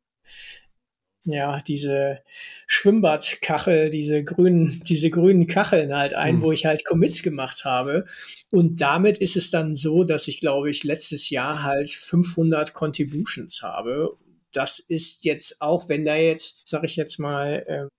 [1.26, 2.20] ja, diese
[2.68, 6.42] Schwimmbadkachel, diese grünen, diese grünen Kacheln halt ein, mhm.
[6.42, 8.06] wo ich halt Commits gemacht habe.
[8.52, 13.64] Und damit ist es dann so, dass ich, glaube ich, letztes Jahr halt 500 Contributions
[13.64, 14.16] habe.
[14.52, 17.95] Das ist jetzt auch, wenn da jetzt, sag ich jetzt mal, äh,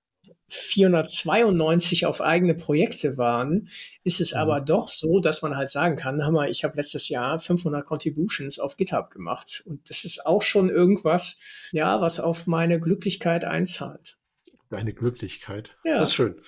[0.48, 3.68] 492 auf eigene Projekte waren,
[4.04, 4.40] ist es mhm.
[4.40, 8.58] aber doch so, dass man halt sagen kann, Hammer, ich habe letztes Jahr 500 Contributions
[8.58, 11.38] auf GitHub gemacht und das ist auch schon irgendwas,
[11.72, 14.18] ja, was auf meine Glücklichkeit einzahlt.
[14.70, 15.76] Deine Glücklichkeit.
[15.84, 15.98] Ja.
[15.98, 16.40] Das ist schön.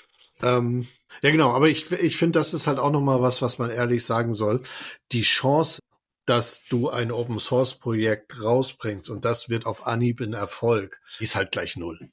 [0.42, 0.86] Ähm,
[1.22, 4.04] ja, genau, aber ich, ich finde, das ist halt auch nochmal was, was man ehrlich
[4.04, 4.62] sagen soll.
[5.10, 5.80] Die Chance,
[6.26, 11.34] dass du ein Open Source Projekt rausbringst und das wird auf Anhieb in Erfolg, ist
[11.34, 12.10] halt gleich null.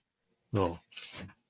[0.52, 0.80] No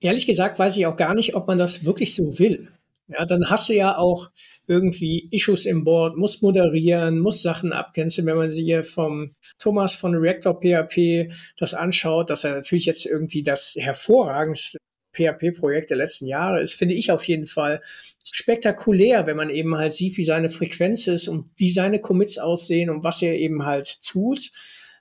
[0.05, 2.69] ehrlich gesagt weiß ich auch gar nicht, ob man das wirklich so will.
[3.07, 4.31] Ja, dann hast du ja auch
[4.67, 8.25] irgendwie Issues im Board, muss moderieren, muss Sachen abgrenzen.
[8.25, 13.05] Wenn man sich hier vom Thomas von Reactor PHP das anschaut, dass er natürlich jetzt
[13.05, 14.79] irgendwie das hervorragendste
[15.13, 17.81] PHP-Projekt der letzten Jahre ist, finde ich auf jeden Fall
[18.23, 22.89] spektakulär, wenn man eben halt sieht, wie seine Frequenz ist und wie seine Commits aussehen
[22.89, 24.51] und was er eben halt tut.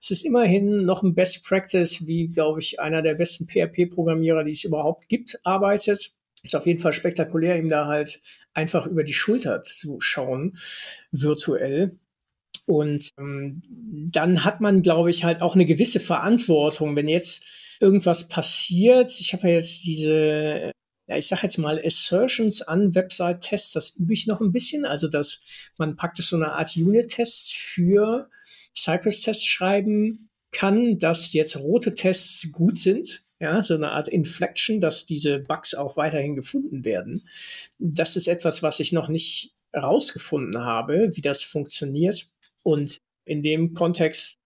[0.04, 4.52] Es ist immerhin noch ein Best Practice, wie, glaube ich, einer der besten PHP-Programmierer, die
[4.52, 6.12] es überhaupt gibt, arbeitet.
[6.42, 8.20] Ist auf jeden Fall spektakulär, ihm da halt
[8.52, 10.58] einfach über die Schulter zu schauen,
[11.10, 11.98] virtuell.
[12.66, 13.62] Und ähm,
[14.12, 17.46] dann hat man, glaube ich, halt auch eine gewisse Verantwortung, wenn jetzt
[17.80, 19.18] irgendwas passiert.
[19.18, 20.72] Ich habe ja jetzt diese,
[21.06, 24.84] ja, ich sage jetzt mal Assertions an Website-Tests, das übe ich noch ein bisschen.
[24.84, 25.42] Also, dass
[25.78, 28.28] man praktisch so eine Art Unit-Tests für
[28.76, 33.22] Cypress-Tests schreiben kann, dass jetzt rote Tests gut sind.
[33.40, 37.28] Ja, so eine Art Inflection, dass diese Bugs auch weiterhin gefunden werden.
[37.78, 42.28] Das ist etwas, was ich noch nicht herausgefunden habe, wie das funktioniert.
[42.62, 44.38] Und in dem Kontext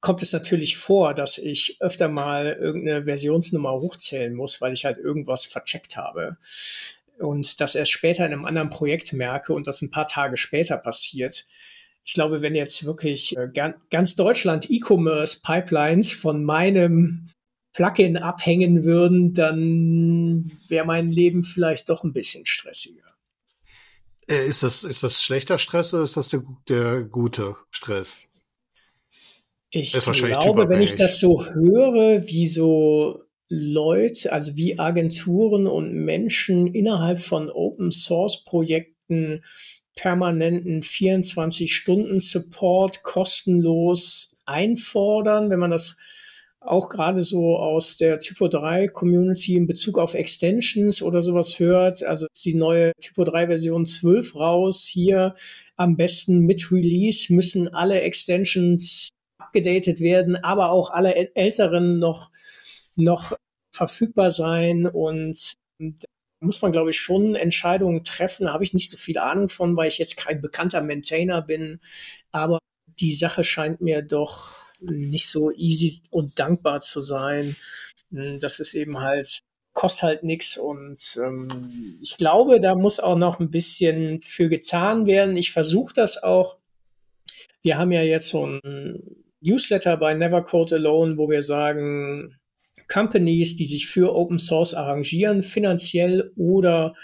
[0.00, 4.98] kommt es natürlich vor, dass ich öfter mal irgendeine Versionsnummer hochzählen muss, weil ich halt
[4.98, 6.36] irgendwas vercheckt habe.
[7.18, 10.76] Und das erst später in einem anderen Projekt merke und das ein paar Tage später
[10.76, 11.46] passiert.
[12.08, 13.50] Ich glaube, wenn jetzt wirklich äh,
[13.90, 17.28] ganz Deutschland E-Commerce Pipelines von meinem
[17.74, 23.02] Plugin abhängen würden, dann wäre mein Leben vielleicht doch ein bisschen stressiger.
[24.26, 28.16] Äh, ist das, ist das schlechter Stress oder ist das der, der gute Stress?
[29.68, 36.68] Ich glaube, wenn ich das so höre, wie so Leute, also wie Agenturen und Menschen
[36.68, 39.42] innerhalb von Open Source Projekten
[39.98, 45.98] permanenten 24-Stunden-Support kostenlos einfordern, wenn man das
[46.60, 52.04] auch gerade so aus der Typo 3 Community in Bezug auf Extensions oder sowas hört.
[52.04, 54.86] Also ist die neue Typo 3 Version 12 raus.
[54.86, 55.34] Hier
[55.76, 59.08] am besten mit Release müssen alle Extensions
[59.38, 62.30] abgedatet werden, aber auch alle älteren noch,
[62.94, 63.32] noch
[63.72, 66.04] verfügbar sein und, und
[66.40, 68.46] muss man, glaube ich, schon Entscheidungen treffen.
[68.46, 71.80] Da habe ich nicht so viel Ahnung von, weil ich jetzt kein bekannter Maintainer bin.
[72.32, 72.58] Aber
[73.00, 77.56] die Sache scheint mir doch nicht so easy und dankbar zu sein.
[78.10, 79.40] Das ist eben halt,
[79.72, 85.06] kostet halt nichts und ähm, ich glaube, da muss auch noch ein bisschen für getan
[85.06, 85.36] werden.
[85.36, 86.56] Ich versuche das auch.
[87.62, 92.37] Wir haben ja jetzt so ein Newsletter bei Never Code Alone, wo wir sagen,
[92.88, 96.94] Companies, die sich für Open Source arrangieren, finanziell oder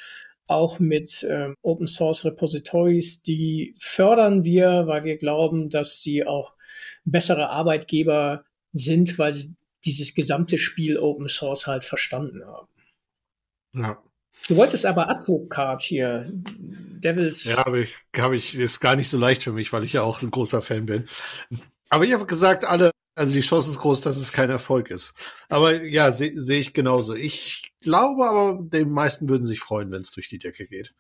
[0.46, 6.54] auch mit äh, Open Source Repositories, die fördern wir, weil wir glauben, dass die auch
[7.04, 12.68] bessere Arbeitgeber sind, weil sie dieses gesamte Spiel Open Source halt verstanden haben.
[13.74, 14.02] Ja.
[14.48, 16.26] Du wolltest aber Advokat hier,
[16.58, 17.44] Devils.
[17.44, 20.02] Ja, aber ich, habe ich, ist gar nicht so leicht für mich, weil ich ja
[20.02, 21.06] auch ein großer Fan bin.
[21.88, 25.12] Aber ich habe gesagt, alle, also die Chance ist groß, dass es kein Erfolg ist.
[25.48, 27.14] Aber ja, sehe seh ich genauso.
[27.14, 30.94] Ich glaube aber, den meisten würden sich freuen, wenn es durch die Decke geht.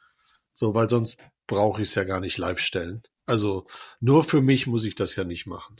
[0.54, 3.02] So, weil sonst brauche ich es ja gar nicht live stellen.
[3.26, 3.66] Also
[4.00, 5.76] nur für mich muss ich das ja nicht machen.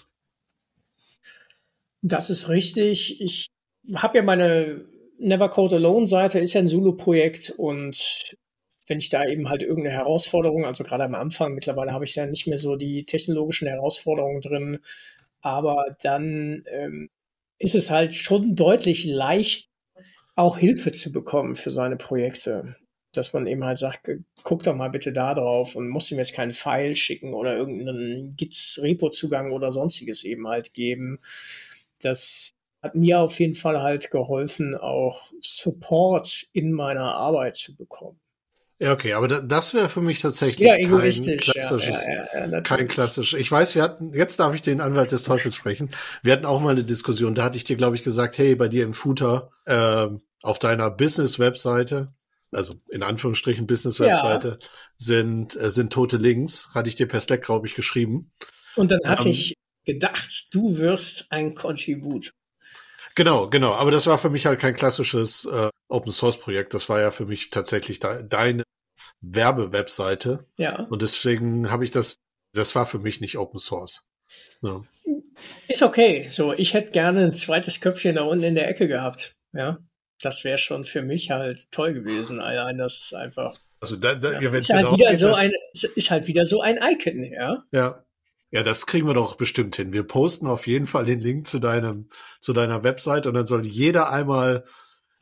[2.03, 3.21] Das ist richtig.
[3.21, 3.51] Ich
[3.95, 4.85] habe ja meine
[5.19, 8.37] Never Code Alone Seite, ist ja ein Solo-Projekt und
[8.87, 12.27] wenn ich da eben halt irgendeine Herausforderung, also gerade am Anfang, mittlerweile habe ich ja
[12.27, 14.81] nicht mehr so die technologischen Herausforderungen drin,
[15.45, 17.11] aber dann ähm,
[17.59, 19.69] ist es halt schon deutlich leicht,
[20.37, 22.77] auch Hilfe zu bekommen für seine Projekte.
[23.13, 24.11] Dass man eben halt sagt,
[24.43, 28.35] guck doch mal bitte da drauf und muss ihm jetzt keinen File schicken oder irgendeinen
[28.37, 31.21] Git-Repo-Zugang oder sonstiges eben halt geben.
[32.01, 32.53] Das
[32.83, 38.19] hat mir auf jeden Fall halt geholfen, auch Support in meiner Arbeit zu bekommen.
[38.81, 41.97] Ja, okay, aber das wäre für mich tatsächlich ja, egoistisch, kein klassisches,
[42.35, 43.35] ja, ja, kein klassisch.
[43.35, 45.91] Ich weiß, wir hatten, jetzt darf ich den Anwalt des Teufels sprechen.
[46.23, 48.67] Wir hatten auch mal eine Diskussion, da hatte ich dir, glaube ich, gesagt, hey, bei
[48.67, 50.09] dir im Footer, äh,
[50.43, 52.09] auf deiner Business-Webseite,
[52.51, 54.59] also in Anführungsstrichen Business-Webseite,
[54.99, 58.33] sind, äh, sind tote Links, hatte ich dir per Slack, glaube ich, geschrieben.
[58.75, 62.33] Und dann hatte ähm, ich gedacht, du wirst ein Contribut.
[63.15, 63.73] Genau, genau.
[63.73, 66.75] Aber das war für mich halt kein klassisches äh, Open Source Projekt.
[66.75, 68.65] Das war ja für mich tatsächlich de deine
[69.21, 70.41] Werbewebseite.
[70.59, 70.81] Ja.
[70.91, 72.17] Und deswegen habe ich das,
[72.53, 74.03] das war für mich nicht Open Source.
[74.63, 74.83] Ja.
[75.69, 76.27] Ist okay.
[76.29, 79.35] So, ich hätte gerne ein zweites Köpfchen da unten in der Ecke gehabt.
[79.53, 79.79] Ja.
[80.21, 82.41] Das wäre schon für mich halt toll gewesen.
[82.41, 83.59] Allein das ist einfach.
[83.81, 87.23] Also da, da, ja, ist, halt wieder so ein, ist halt wieder so ein Icon,
[87.25, 87.65] ja.
[87.73, 88.05] Ja.
[88.55, 89.93] Ja, das kriegen wir doch bestimmt hin.
[89.93, 92.09] Wir posten auf jeden Fall den Link zu deinem,
[92.41, 94.65] zu deiner Website und dann soll jeder einmal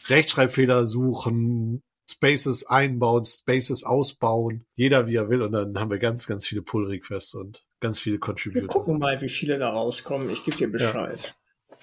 [0.09, 5.41] Rechtschreibfehler suchen, Spaces einbauen, Spaces ausbauen, jeder wie er will.
[5.41, 8.65] Und dann haben wir ganz, ganz viele Pull-Requests und ganz viele Contributor.
[8.65, 10.29] Wir gucken mal, wie viele da rauskommen.
[10.29, 11.35] Ich gebe dir Bescheid.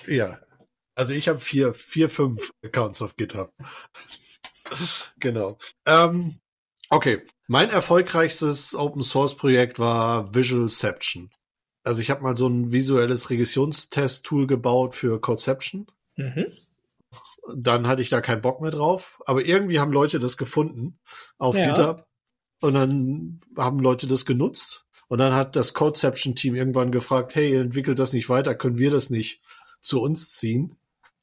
[0.06, 0.14] Ja.
[0.14, 0.40] ja.
[0.94, 3.52] Also ich habe vier, vier, fünf Accounts auf GitHub.
[5.20, 5.58] genau.
[5.88, 6.36] Ähm,
[6.92, 7.24] okay.
[7.48, 11.32] Mein erfolgreichstes Open Source Projekt war Visualception.
[11.84, 15.88] Also ich habe mal so ein visuelles Regressionstest-Tool gebaut für Codeception.
[16.16, 16.48] Mhm.
[17.56, 19.22] Dann hatte ich da keinen Bock mehr drauf.
[19.26, 21.00] Aber irgendwie haben Leute das gefunden
[21.38, 21.68] auf ja.
[21.68, 22.08] GitHub.
[22.62, 24.86] Und dann haben Leute das genutzt.
[25.08, 28.92] Und dann hat das Codeception-Team irgendwann gefragt, hey, ihr entwickelt das nicht weiter, können wir
[28.92, 29.42] das nicht
[29.82, 30.76] zu uns ziehen?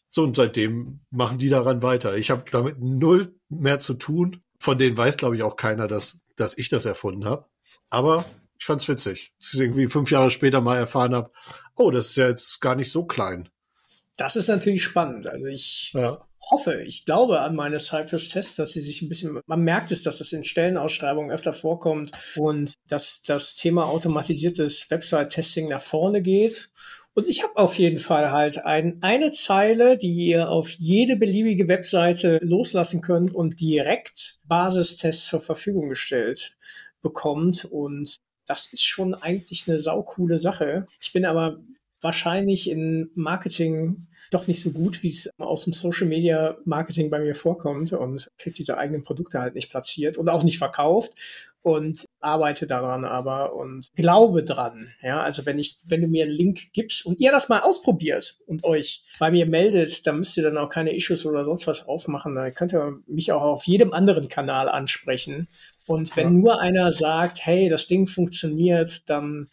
[0.09, 2.17] So, und seitdem machen die daran weiter.
[2.17, 4.43] Ich habe damit null mehr zu tun.
[4.59, 7.47] Von denen weiß, glaube ich, auch keiner, dass, dass ich das erfunden habe.
[7.91, 8.25] Aber
[8.59, 11.31] ich fand's witzig, dass ich irgendwie fünf Jahre später mal erfahren habe,
[11.77, 13.49] oh, das ist ja jetzt gar nicht so klein.
[14.17, 15.29] Das ist natürlich spannend.
[15.29, 16.19] Also ich ja.
[16.51, 20.21] hoffe, ich glaube an meine Cypress-Tests, dass sie sich ein bisschen, man merkt es, dass
[20.21, 26.71] es in Stellenausschreibungen öfter vorkommt und dass das Thema automatisiertes Website-Testing nach vorne geht.
[27.17, 31.67] Und ich habe auf jeden Fall halt ein, eine Zeile, die ihr auf jede beliebige
[31.67, 36.59] Webseite loslassen könnt und direkt Basistests zur Verfügung gestellt
[37.01, 37.65] bekommt.
[37.65, 38.17] Und
[38.47, 40.87] das ist schon eigentlich eine saukoole Sache.
[41.01, 41.59] Ich bin aber
[42.01, 47.21] wahrscheinlich in Marketing doch nicht so gut, wie es aus dem Social Media Marketing bei
[47.21, 51.13] mir vorkommt und kriege diese eigenen Produkte halt nicht platziert und auch nicht verkauft
[51.63, 54.93] und arbeite daran aber und glaube dran.
[55.03, 58.39] Ja, also wenn ich, wenn du mir einen Link gibst und ihr das mal ausprobiert
[58.47, 61.89] und euch bei mir meldet, dann müsst ihr dann auch keine Issues oder sonst was
[61.89, 62.37] aufmachen.
[62.37, 65.49] Dann könnt ihr mich auch auf jedem anderen Kanal ansprechen.
[65.87, 66.31] Und wenn ja.
[66.31, 69.49] nur einer sagt, hey, das Ding funktioniert, dann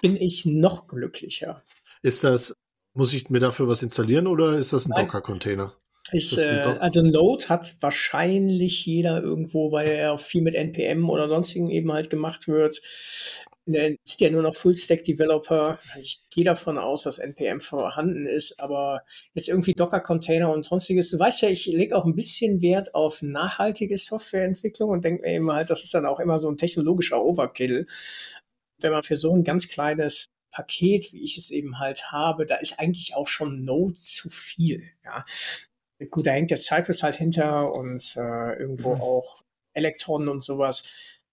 [0.00, 1.62] bin ich noch glücklicher.
[2.02, 2.54] Ist das,
[2.94, 5.74] muss ich mir dafür was installieren oder ist das ein Docker-Container?
[6.12, 11.70] Ich, äh, also Node hat wahrscheinlich jeder irgendwo, weil er viel mit NPM oder sonstigen
[11.70, 12.80] eben halt gemacht wird.
[13.72, 15.78] Der ist ja nur noch Full-Stack-Developer.
[15.98, 19.02] Ich gehe davon aus, dass NPM vorhanden ist, aber
[19.34, 21.10] jetzt irgendwie Docker-Container und sonstiges.
[21.10, 25.34] Du weißt ja, ich lege auch ein bisschen Wert auf nachhaltige Softwareentwicklung und denke mir
[25.34, 27.86] eben halt, das ist dann auch immer so ein technologischer Overkill.
[28.80, 32.56] Wenn man für so ein ganz kleines Paket, wie ich es eben halt habe, da
[32.56, 34.82] ist eigentlich auch schon Node zu viel.
[35.04, 35.24] Ja.
[36.10, 39.00] Gut, da hängt jetzt Cypress halt hinter und äh, irgendwo mhm.
[39.00, 40.84] auch Elektronen und sowas.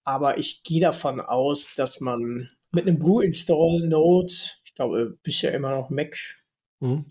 [0.05, 5.41] Aber ich gehe davon aus, dass man mit einem Brew Install Node, ich glaube, bist
[5.41, 6.15] ja immer noch Mac.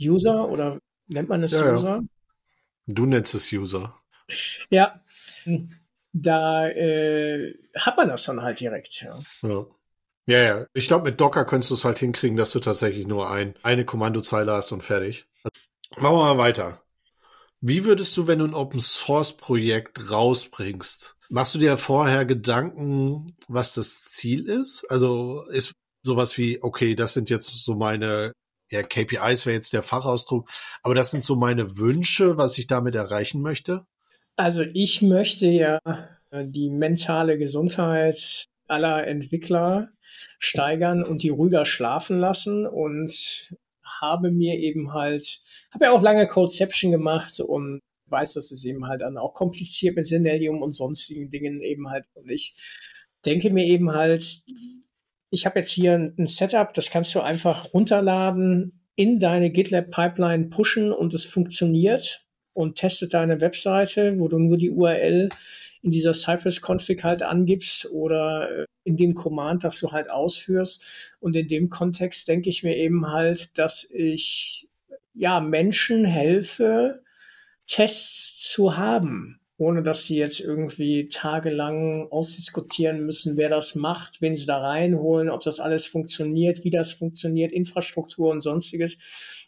[0.00, 0.78] User oder
[1.08, 1.96] nennt man es ja, User?
[1.96, 2.02] Ja.
[2.86, 3.98] Du nennst es User.
[4.70, 5.00] Ja,
[6.12, 9.02] da äh, hat man das dann halt direkt.
[9.02, 9.18] Ja.
[9.42, 9.66] ja.
[10.26, 10.66] Ja, ja.
[10.72, 13.84] Ich glaube, mit Docker könntest du es halt hinkriegen, dass du tatsächlich nur ein, eine
[13.84, 15.26] Kommandozeile hast und fertig.
[15.96, 16.82] Machen wir mal weiter.
[17.60, 23.36] Wie würdest du, wenn du ein Open Source Projekt rausbringst, machst du dir vorher Gedanken,
[23.48, 24.84] was das Ziel ist?
[24.90, 28.32] Also ist sowas wie, okay, das sind jetzt so meine,
[28.70, 30.50] ja, KPIs wäre jetzt der Fachausdruck,
[30.82, 33.86] aber das sind so meine Wünsche, was ich damit erreichen möchte?
[34.36, 35.78] Also ich möchte ja
[36.32, 39.90] die mentale Gesundheit aller Entwickler
[40.38, 45.40] steigern und die ruhiger schlafen lassen und habe mir eben halt,
[45.72, 47.80] habe ja auch lange Codeception gemacht und
[48.14, 52.06] weiß, dass es eben halt dann auch kompliziert mit Synelium und sonstigen Dingen eben halt
[52.14, 52.54] und ich
[53.26, 54.42] denke mir eben halt,
[55.30, 60.46] ich habe jetzt hier ein Setup, das kannst du einfach runterladen, in deine GitLab Pipeline
[60.46, 65.28] pushen und es funktioniert und testet deine Webseite, wo du nur die URL
[65.82, 70.82] in dieser Cypress-Config halt angibst oder äh, in dem Command, das du halt ausführst.
[71.20, 74.68] Und in dem Kontext denke ich mir eben halt, dass ich
[75.12, 77.02] ja Menschen helfe,
[77.66, 84.36] Tests zu haben, ohne dass sie jetzt irgendwie tagelang ausdiskutieren müssen, wer das macht, wen
[84.36, 88.98] sie da reinholen, ob das alles funktioniert, wie das funktioniert, Infrastruktur und sonstiges.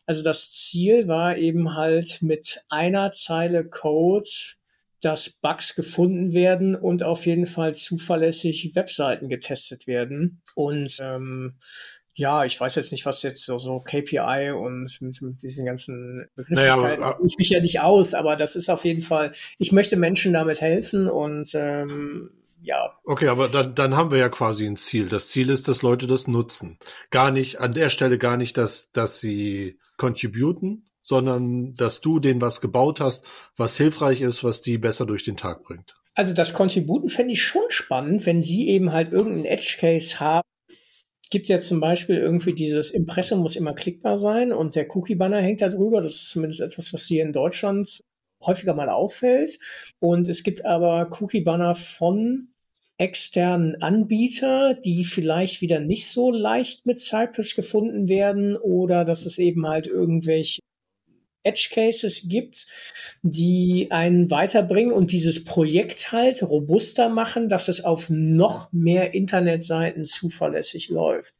[0.06, 4.30] Also das Ziel war eben halt mit einer Zeile Code
[5.00, 10.42] dass Bugs gefunden werden und auf jeden Fall zuverlässig Webseiten getestet werden.
[10.54, 11.58] Und ähm,
[12.16, 16.26] ja, ich weiß jetzt nicht, was jetzt so, so KPI und mit, mit diesen ganzen
[16.34, 19.96] Begrifflichkeiten, naja, ich mich ja nicht aus, aber das ist auf jeden Fall, ich möchte
[19.96, 22.30] Menschen damit helfen und ähm,
[22.62, 22.90] ja.
[23.04, 25.10] Okay, aber dann, dann haben wir ja quasi ein Ziel.
[25.10, 26.78] Das Ziel ist, dass Leute das nutzen.
[27.10, 32.40] Gar nicht, an der Stelle gar nicht, dass, dass sie contributen, sondern dass du denen
[32.40, 33.26] was gebaut hast,
[33.58, 35.94] was hilfreich ist, was die besser durch den Tag bringt.
[36.14, 40.48] Also das Contributen fände ich schon spannend, wenn sie eben halt irgendeinen Edge Case haben.
[41.30, 45.40] Gibt ja zum Beispiel irgendwie dieses Impressum muss immer klickbar sein und der Cookie Banner
[45.40, 46.00] hängt da drüber.
[46.00, 48.02] Das ist zumindest etwas, was hier in Deutschland
[48.40, 49.58] häufiger mal auffällt.
[49.98, 52.48] Und es gibt aber Cookie-Banner von
[52.98, 59.38] externen Anbieter, die vielleicht wieder nicht so leicht mit Cypress gefunden werden oder dass es
[59.38, 60.60] eben halt irgendwelche
[61.46, 62.66] Edge Cases gibt,
[63.22, 70.04] die einen weiterbringen und dieses Projekt halt robuster machen, dass es auf noch mehr Internetseiten
[70.04, 71.34] zuverlässig läuft.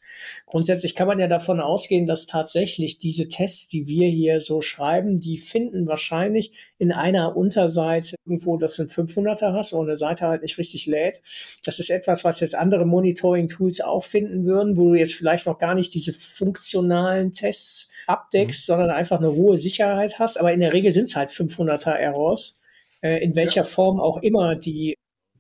[0.47, 5.21] Grundsätzlich kann man ja davon ausgehen, dass tatsächlich diese Tests, die wir hier so schreiben,
[5.21, 10.27] die finden wahrscheinlich in einer Unterseite irgendwo, dass du ein 500er hast und eine Seite
[10.27, 11.21] halt nicht richtig lädt.
[11.65, 15.59] Das ist etwas, was jetzt andere Monitoring-Tools auch finden würden, wo du jetzt vielleicht noch
[15.59, 18.73] gar nicht diese funktionalen Tests abdeckst, mhm.
[18.73, 20.39] sondern einfach eine hohe Sicherheit hast.
[20.39, 22.63] Aber in der Regel sind es halt 500er Errors,
[23.03, 23.67] äh, in welcher ja.
[23.67, 24.97] Form auch immer die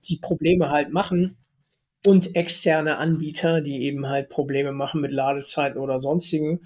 [0.08, 1.36] die Probleme halt machen
[2.06, 6.60] und externe Anbieter, die eben halt Probleme machen mit Ladezeiten oder sonstigen.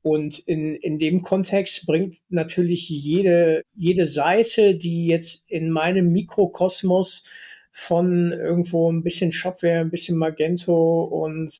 [0.00, 7.24] Und in, in dem Kontext bringt natürlich jede, jede Seite, die jetzt in meinem Mikrokosmos
[7.70, 11.58] von irgendwo ein bisschen Shopware, ein bisschen Magento und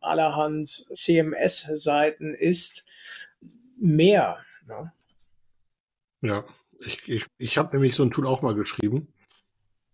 [0.00, 2.86] allerhand CMS-Seiten ist,
[3.78, 4.38] mehr.
[4.66, 4.92] Ne?
[6.22, 6.44] Ja,
[6.80, 9.12] ich, ich, ich habe nämlich so ein Tool auch mal geschrieben.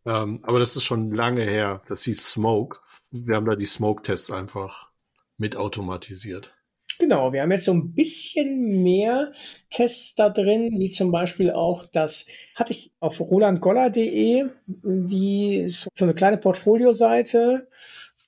[0.07, 1.83] Ähm, aber das ist schon lange her.
[1.89, 2.79] Das hieß Smoke.
[3.11, 4.89] Wir haben da die Smoke-Tests einfach
[5.37, 6.55] mit automatisiert.
[6.99, 9.33] Genau, wir haben jetzt so ein bisschen mehr
[9.69, 16.15] Tests da drin, wie zum Beispiel auch das, hatte ich auf rolandgoller.de, die so eine
[16.15, 17.69] kleine Portfolioseite.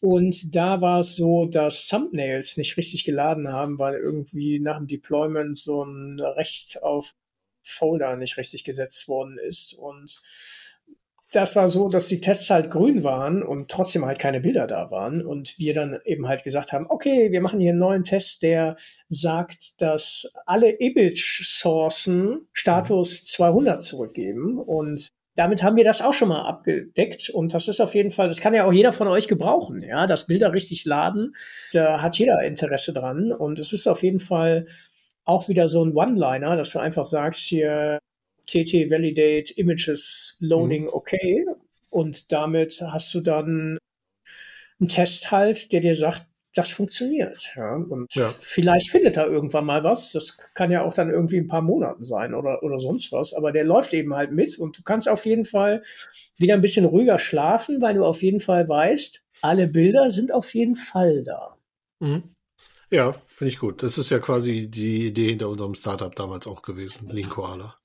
[0.01, 4.87] Und da war es so, dass Thumbnails nicht richtig geladen haben, weil irgendwie nach dem
[4.87, 7.15] Deployment so ein Recht auf
[7.63, 9.73] Folder nicht richtig gesetzt worden ist.
[9.73, 10.23] Und
[11.33, 14.91] das war so, dass die Tests halt grün waren und trotzdem halt keine Bilder da
[14.91, 15.25] waren.
[15.25, 18.77] Und wir dann eben halt gesagt haben, okay, wir machen hier einen neuen Test, der
[19.11, 24.59] sagt, dass alle Image-Sourcen Status 200 zurückgeben.
[24.59, 27.29] Und damit haben wir das auch schon mal abgedeckt.
[27.29, 30.07] Und das ist auf jeden Fall, das kann ja auch jeder von euch gebrauchen, ja,
[30.07, 31.37] dass Bilder richtig laden.
[31.73, 33.33] Da hat jeder Interesse dran.
[33.33, 34.67] Und es ist auf jeden Fall
[35.25, 37.99] auch wieder so ein One-Liner, dass du einfach sagst, hier
[38.49, 40.91] TT Validate Images Loading mhm.
[40.93, 41.47] okay.
[41.91, 43.79] Und damit hast du dann
[44.81, 47.53] einen Test halt, der dir sagt, das funktioniert.
[47.57, 48.35] Ja, und ja.
[48.41, 50.13] vielleicht findet er irgendwann mal was.
[50.13, 53.33] Das kann ja auch dann irgendwie ein paar Monaten sein oder, oder sonst was.
[53.35, 55.83] Aber der läuft eben halt mit und du kannst auf jeden Fall
[56.37, 60.53] wieder ein bisschen ruhiger schlafen, weil du auf jeden Fall weißt, alle Bilder sind auf
[60.55, 61.57] jeden Fall da.
[62.01, 62.35] Mhm.
[62.91, 63.83] Ja, finde ich gut.
[63.83, 67.79] Das ist ja quasi die Idee hinter unserem Startup damals auch gewesen, Linkoala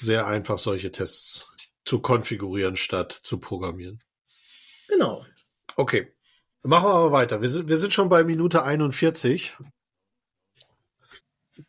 [0.00, 1.46] sehr einfach, solche Tests
[1.84, 4.02] zu konfigurieren statt zu programmieren.
[4.88, 5.24] Genau.
[5.76, 6.12] Okay.
[6.62, 7.40] Machen wir aber weiter.
[7.40, 9.56] Wir sind, wir sind schon bei Minute 41.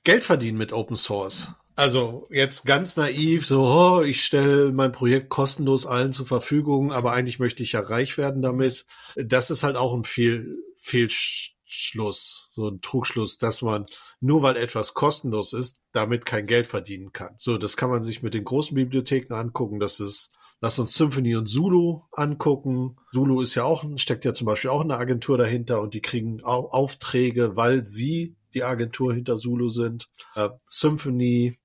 [0.03, 1.49] Geld verdienen mit Open Source.
[1.75, 7.13] Also jetzt ganz naiv, so, oh, ich stelle mein Projekt kostenlos allen zur Verfügung, aber
[7.13, 8.86] eigentlich möchte ich ja reich werden damit.
[9.15, 13.86] Das ist halt auch ein Fehl, Fehlstart Schluss, so ein Trugschluss, dass man
[14.20, 17.36] nur weil etwas kostenlos ist, damit kein Geld verdienen kann.
[17.38, 19.80] So, das kann man sich mit den großen Bibliotheken angucken.
[19.80, 22.97] Das ist, lass uns Symphony und Zulu angucken.
[23.13, 26.43] Zulu ist ja auch, steckt ja zum Beispiel auch eine Agentur dahinter und die kriegen
[26.43, 30.09] auch Aufträge, weil sie die Agentur hinter Zulu sind.
[30.34, 31.59] Äh, Symphony,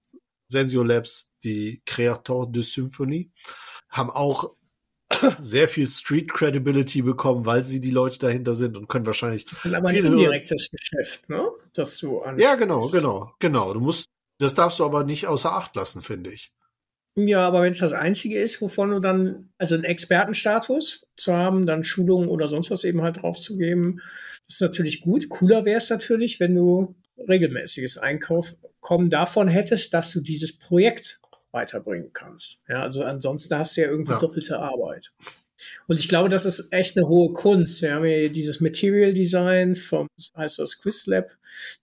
[0.49, 3.33] Sensio Labs, die Creator de Symphony,
[3.89, 4.55] haben auch
[5.41, 9.45] sehr viel Street Credibility bekommen, weil sie die Leute dahinter sind und können wahrscheinlich.
[9.45, 11.49] Das ist aber ein indirektes Geschäft, ne?
[11.75, 12.23] Das du.
[12.39, 13.73] Ja, genau, genau, genau.
[13.73, 14.07] Du musst,
[14.39, 16.53] das darfst du aber nicht außer Acht lassen, finde ich.
[17.17, 21.65] Ja, aber wenn es das Einzige ist, wovon du dann, also einen Expertenstatus zu haben,
[21.65, 24.01] dann Schulungen oder sonst was eben halt draufzugeben,
[24.49, 25.29] ist natürlich gut.
[25.29, 26.97] Cooler wäre es natürlich, wenn du
[27.29, 31.21] regelmäßiges Einkommen davon hättest, dass du dieses Projekt
[31.55, 32.59] weiterbringen kannst.
[32.69, 34.19] Ja, also ansonsten hast du ja irgendwie ja.
[34.19, 35.13] doppelte Arbeit.
[35.87, 37.81] Und ich glaube, das ist echt eine hohe Kunst.
[37.81, 41.31] Wir haben hier dieses Material Design vom, heißt das Quiz Lab,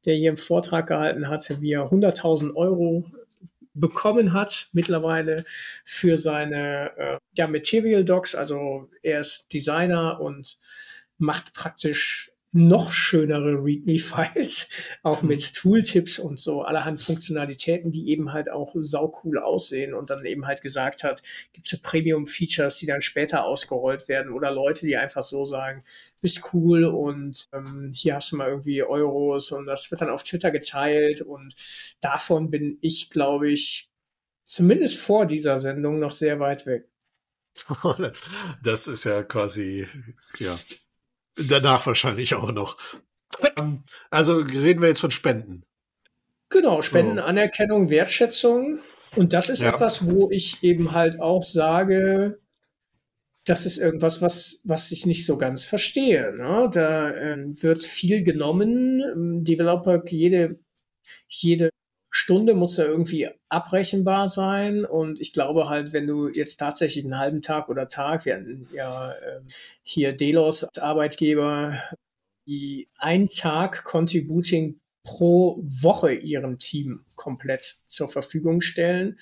[0.05, 3.05] der hier im Vortrag gehalten hatte, wie er 100.000 Euro
[3.74, 5.45] bekommen hat mittlerweile
[5.86, 8.36] für seine äh, ja, Material Docs.
[8.36, 10.57] Also er ist Designer und
[11.17, 14.70] macht praktisch noch schönere README-Files,
[15.04, 15.54] auch mit.
[15.54, 20.62] Tooltips und so allerhand Funktionalitäten, die eben halt auch saucool aussehen und dann eben halt
[20.62, 21.22] gesagt hat,
[21.54, 25.84] gibt es Premium-Features, die dann später ausgerollt werden oder Leute, die einfach so sagen,
[26.22, 30.24] bist cool und ähm, hier hast du mal irgendwie Euros und das wird dann auf
[30.24, 31.56] Twitter geteilt und
[32.02, 33.89] davon bin ich, glaube ich,
[34.43, 36.88] zumindest vor dieser Sendung noch sehr weit weg.
[38.64, 39.88] Das ist ja quasi,
[40.39, 40.58] ja,
[41.47, 42.77] Danach wahrscheinlich auch noch.
[43.57, 45.63] Ähm, also reden wir jetzt von Spenden.
[46.49, 48.79] Genau, Spenden, Anerkennung, Wertschätzung.
[49.15, 49.73] Und das ist ja.
[49.73, 52.39] etwas, wo ich eben halt auch sage,
[53.45, 56.33] das ist irgendwas, was, was ich nicht so ganz verstehe.
[56.35, 56.69] Ne?
[56.71, 59.01] Da äh, wird viel genommen.
[59.01, 60.59] Ähm, Developer, jede,
[61.27, 61.70] jede
[62.22, 64.86] Stunde muss da irgendwie abrechenbar sein.
[64.86, 68.67] Und ich glaube halt, wenn du jetzt tatsächlich einen halben Tag oder Tag, wir hatten
[68.72, 69.41] ja äh,
[69.82, 71.82] hier Delos als Arbeitgeber,
[72.47, 79.17] die einen Tag Contributing pro Woche ihrem Team komplett zur Verfügung stellen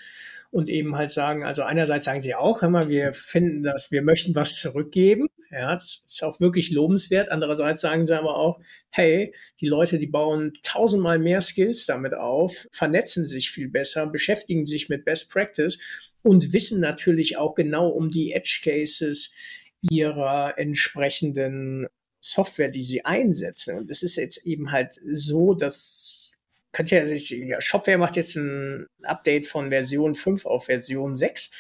[0.51, 4.01] und eben halt sagen, also einerseits sagen sie auch, hör mal, wir finden das, wir
[4.01, 5.29] möchten was zurückgeben.
[5.51, 7.29] Ja, das ist auch wirklich lobenswert.
[7.29, 8.59] Andererseits sagen sie aber auch,
[8.91, 14.65] hey, die Leute, die bauen tausendmal mehr Skills damit auf, vernetzen sich viel besser, beschäftigen
[14.65, 15.79] sich mit Best Practice
[16.21, 19.33] und wissen natürlich auch genau um die Edge Cases
[19.81, 21.87] ihrer entsprechenden
[22.19, 23.77] Software, die sie einsetzen.
[23.77, 26.29] Und es ist jetzt eben halt so, dass
[26.71, 31.51] könnt ihr, ja, Shopware macht jetzt ein Update von Version 5 auf Version 6.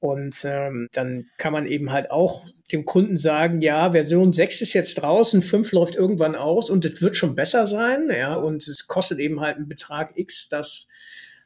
[0.00, 4.72] Und ähm, dann kann man eben halt auch dem Kunden sagen, ja, Version 6 ist
[4.72, 8.86] jetzt draußen, 5 läuft irgendwann aus und es wird schon besser sein, ja, und es
[8.86, 10.88] kostet eben halt einen Betrag X, das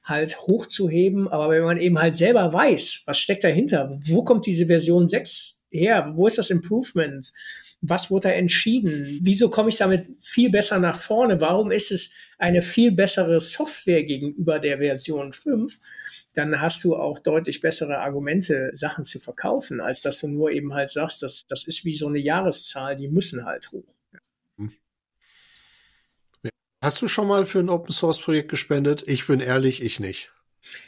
[0.05, 1.27] halt hochzuheben.
[1.27, 5.65] Aber wenn man eben halt selber weiß, was steckt dahinter, wo kommt diese Version 6
[5.71, 7.33] her, wo ist das Improvement,
[7.81, 9.19] was wurde da entschieden?
[9.23, 11.41] Wieso komme ich damit viel besser nach vorne?
[11.41, 15.79] Warum ist es eine viel bessere Software gegenüber der Version 5?
[16.35, 20.75] Dann hast du auch deutlich bessere Argumente, Sachen zu verkaufen, als dass du nur eben
[20.75, 23.85] halt sagst, das, das ist wie so eine Jahreszahl, die müssen halt hoch.
[24.59, 24.73] Hm.
[26.83, 29.05] Hast du schon mal für ein Open Source Projekt gespendet?
[29.07, 30.33] Ich bin ehrlich, ich nicht.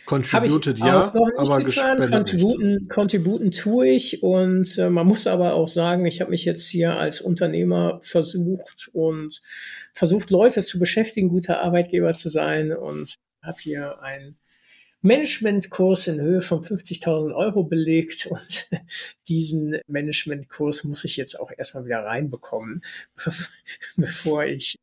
[0.06, 2.88] Contributed ja, aber gespendet Contributen, nicht.
[2.88, 6.96] Contributen tue ich und äh, man muss aber auch sagen, ich habe mich jetzt hier
[6.96, 9.42] als Unternehmer versucht und
[9.92, 14.38] versucht, Leute zu beschäftigen, guter Arbeitgeber zu sein und habe hier einen
[15.06, 18.68] Managementkurs in Höhe von 50.000 Euro belegt und
[19.28, 22.82] diesen Managementkurs muss ich jetzt auch erstmal wieder reinbekommen,
[23.96, 24.76] bevor ich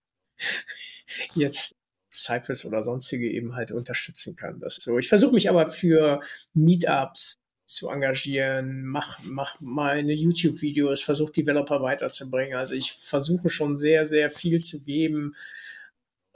[1.35, 1.73] jetzt
[2.13, 4.59] Cypress oder sonstige eben halt unterstützen kann.
[4.59, 4.97] Das so.
[4.99, 6.21] Ich versuche mich aber für
[6.53, 12.55] Meetups zu engagieren, mach, mach meine YouTube-Videos, versuche Developer weiterzubringen.
[12.55, 15.35] Also ich versuche schon sehr, sehr viel zu geben,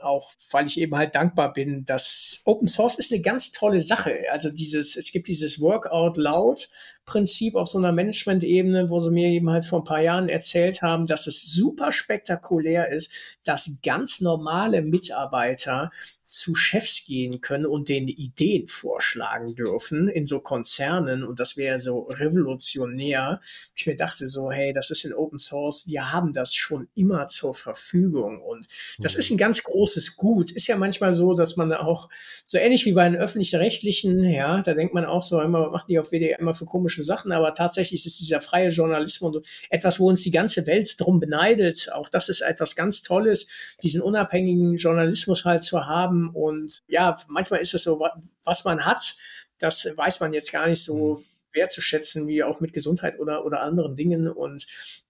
[0.00, 4.14] auch weil ich eben halt dankbar bin, dass Open Source ist eine ganz tolle Sache.
[4.30, 6.68] Also dieses, es gibt dieses Workout Loud
[7.08, 10.82] Prinzip auf so einer Management-Ebene, wo sie mir eben halt vor ein paar Jahren erzählt
[10.82, 13.10] haben, dass es super spektakulär ist,
[13.44, 15.90] dass ganz normale Mitarbeiter
[16.28, 21.78] zu Chefs gehen können und denen Ideen vorschlagen dürfen in so Konzernen und das wäre
[21.78, 23.40] so revolutionär.
[23.74, 27.28] Ich mir dachte so, hey, das ist in Open Source, wir haben das schon immer
[27.28, 28.68] zur Verfügung und
[28.98, 29.18] das mhm.
[29.20, 30.50] ist ein ganz großes Gut.
[30.50, 32.10] Ist ja manchmal so, dass man auch
[32.44, 35.86] so ähnlich wie bei den öffentlich-rechtlichen, ja, da denkt man auch so immer, was machen
[35.88, 40.08] die auf WDR immer für komische Sachen, aber tatsächlich ist dieser freie Journalismus etwas, wo
[40.08, 41.90] uns die ganze Welt drum beneidet.
[41.92, 43.48] Auch das ist etwas ganz Tolles,
[43.82, 46.30] diesen unabhängigen Journalismus halt zu haben haben.
[46.30, 48.00] Und ja, manchmal ist es so,
[48.44, 49.16] was man hat,
[49.58, 51.24] das weiß man jetzt gar nicht so mhm.
[51.52, 54.28] wertzuschätzen, wie auch mit Gesundheit oder, oder anderen Dingen.
[54.28, 54.66] Und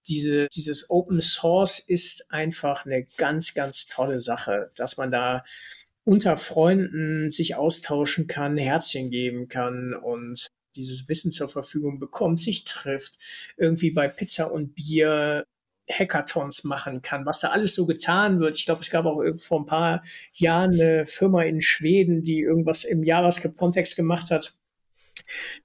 [0.07, 5.43] diese, dieses Open Source ist einfach eine ganz, ganz tolle Sache, dass man da
[6.03, 12.63] unter Freunden sich austauschen kann, Herzchen geben kann und dieses Wissen zur Verfügung bekommt, sich
[12.63, 13.17] trifft,
[13.57, 15.45] irgendwie bei Pizza und Bier
[15.91, 18.57] Hackathons machen kann, was da alles so getan wird.
[18.57, 22.83] Ich glaube, es gab auch vor ein paar Jahren eine Firma in Schweden, die irgendwas
[22.83, 24.53] im JavaScript-Kontext gemacht hat.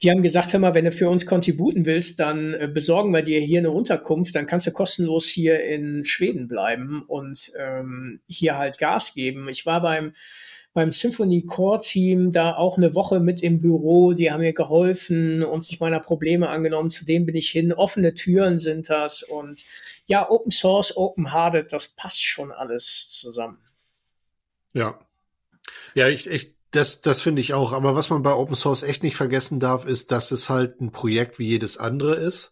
[0.02, 3.22] Die haben gesagt, hör mal, wenn du für uns contributen willst, dann äh, besorgen wir
[3.22, 8.58] dir hier eine Unterkunft, dann kannst du kostenlos hier in Schweden bleiben und ähm, hier
[8.58, 9.48] halt Gas geben.
[9.48, 10.12] Ich war beim
[10.74, 14.12] beim Symphony Core Team da auch eine Woche mit im Büro.
[14.12, 16.90] Die haben mir geholfen und sich meiner Probleme angenommen.
[16.90, 17.72] Zu denen bin ich hin.
[17.72, 19.22] Offene Türen sind das.
[19.22, 19.64] Und
[20.06, 23.58] ja, Open Source, Open Hearted, das passt schon alles zusammen.
[24.72, 24.98] Ja.
[25.94, 27.72] Ja, ich, ich, das, das finde ich auch.
[27.72, 30.90] Aber was man bei Open Source echt nicht vergessen darf, ist, dass es halt ein
[30.90, 32.50] Projekt wie jedes andere ist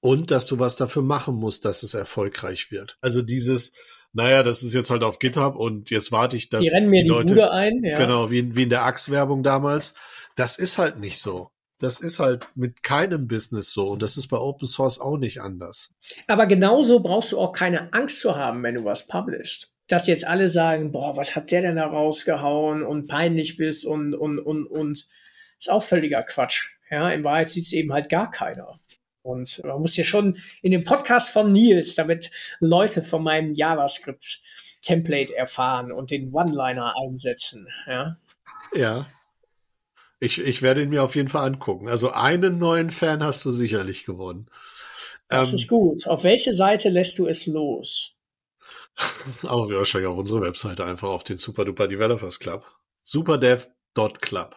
[0.00, 2.96] und dass du was dafür machen musst, dass es erfolgreich wird.
[3.02, 3.72] Also dieses,
[4.12, 7.02] naja, das ist jetzt halt auf GitHub und jetzt warte ich, dass die rennen mir
[7.02, 7.82] die, die Leute, Bude ein.
[7.84, 7.98] Ja.
[7.98, 9.94] Genau, wie, wie in der Axe-Werbung damals.
[10.36, 11.50] Das ist halt nicht so.
[11.80, 15.40] Das ist halt mit keinem Business so und das ist bei Open Source auch nicht
[15.40, 15.92] anders.
[16.26, 19.70] Aber genauso brauchst du auch keine Angst zu haben, wenn du was publishst.
[19.86, 24.14] Dass jetzt alle sagen, boah, was hat der denn da rausgehauen und peinlich bist und,
[24.14, 24.90] und, und, und,
[25.58, 26.70] ist auch völliger Quatsch.
[26.90, 28.80] Ja, in Wahrheit sieht es eben halt gar keiner.
[29.28, 35.36] Und man muss ja schon in dem Podcast von Nils, damit Leute von meinem JavaScript-Template
[35.36, 37.68] erfahren und den One-Liner einsetzen.
[37.86, 38.16] Ja.
[38.74, 39.06] Ja.
[40.18, 41.88] Ich, ich werde ihn mir auf jeden Fall angucken.
[41.88, 44.48] Also einen neuen Fan hast du sicherlich gewonnen.
[45.28, 46.06] Das ähm, ist gut.
[46.06, 48.16] Auf welche Seite lässt du es los?
[49.46, 52.64] auch wahrscheinlich auf unsere Webseite einfach auf den Super Duper Developers Club.
[53.02, 54.56] Superdev.club.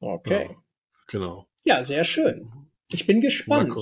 [0.00, 0.48] Okay.
[0.48, 0.56] Ja,
[1.06, 1.46] genau.
[1.64, 2.50] Ja, sehr schön.
[2.90, 3.78] Ich bin gespannt.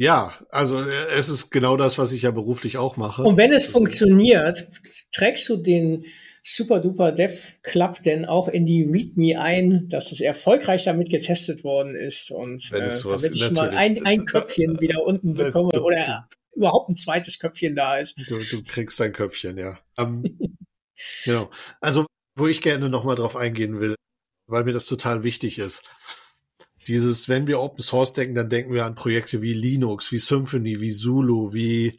[0.00, 3.22] Ja, also äh, es ist genau das, was ich ja beruflich auch mache.
[3.22, 4.66] Und wenn es funktioniert,
[5.12, 6.06] trägst du den
[6.42, 11.64] Super Duper Dev Club denn auch in die README ein, dass es erfolgreich damit getestet
[11.64, 15.82] worden ist und wenn äh, damit ich mal ein, ein Köpfchen wieder unten bekomme du,
[15.82, 18.16] oder du, überhaupt ein zweites Köpfchen da ist.
[18.26, 19.78] Du, du kriegst dein Köpfchen, ja.
[19.98, 20.56] Um, ähm,
[21.26, 21.50] genau.
[21.82, 22.06] Also,
[22.38, 23.96] wo ich gerne nochmal drauf eingehen will,
[24.46, 25.82] weil mir das total wichtig ist.
[26.86, 30.80] Dieses, wenn wir Open Source denken, dann denken wir an Projekte wie Linux, wie Symfony,
[30.80, 31.96] wie Zulu, wie,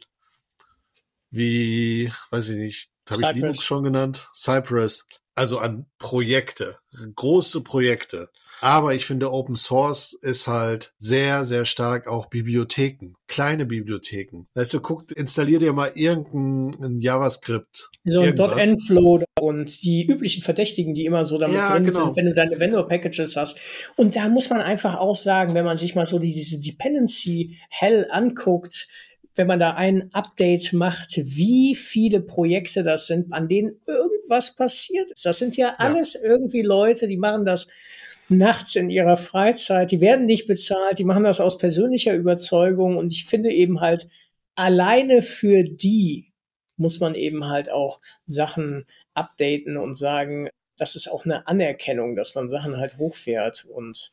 [1.30, 4.28] wie, weiß ich nicht, habe ich Linux schon genannt?
[4.34, 5.06] Cypress.
[5.34, 6.78] Also an Projekte,
[7.14, 8.28] große Projekte.
[8.62, 14.44] Aber ich finde, Open Source ist halt sehr, sehr stark auch Bibliotheken, kleine Bibliotheken.
[14.54, 17.90] Weißt du, guck, installier dir mal irgendein JavaScript.
[18.04, 22.04] So ein .enflow und die üblichen Verdächtigen, die immer so damit ja, drin genau.
[22.04, 23.58] sind, wenn du deine Vendor-Packages hast.
[23.96, 27.58] Und da muss man einfach auch sagen, wenn man sich mal so die, diese Dependency
[27.68, 28.86] Hell anguckt,
[29.34, 35.10] wenn man da ein Update macht, wie viele Projekte das sind, an denen irgendwas passiert
[35.10, 35.26] ist.
[35.26, 36.30] Das sind ja alles ja.
[36.30, 37.66] irgendwie Leute, die machen das
[38.32, 43.12] nachts in ihrer Freizeit, die werden nicht bezahlt, die machen das aus persönlicher Überzeugung und
[43.12, 44.08] ich finde eben halt,
[44.54, 46.32] alleine für die
[46.76, 52.34] muss man eben halt auch Sachen updaten und sagen, das ist auch eine Anerkennung, dass
[52.34, 54.12] man Sachen halt hochfährt und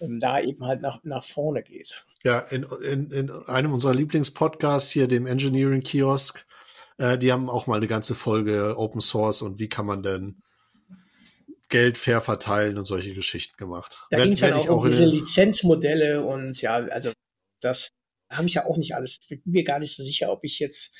[0.00, 2.04] ähm, da eben halt nach, nach vorne geht.
[2.24, 6.44] Ja, in, in, in einem unserer Lieblingspodcasts hier, dem Engineering Kiosk,
[6.98, 10.42] äh, die haben auch mal eine ganze Folge Open Source und wie kann man denn
[11.68, 14.06] Geld fair verteilen und solche Geschichten gemacht.
[14.10, 17.12] Da ging es halt auch um diese Lizenzmodelle und ja, also
[17.60, 17.90] das
[18.30, 19.18] habe ich ja auch nicht alles.
[19.28, 20.94] Ich bin mir gar nicht so sicher, ob ich jetzt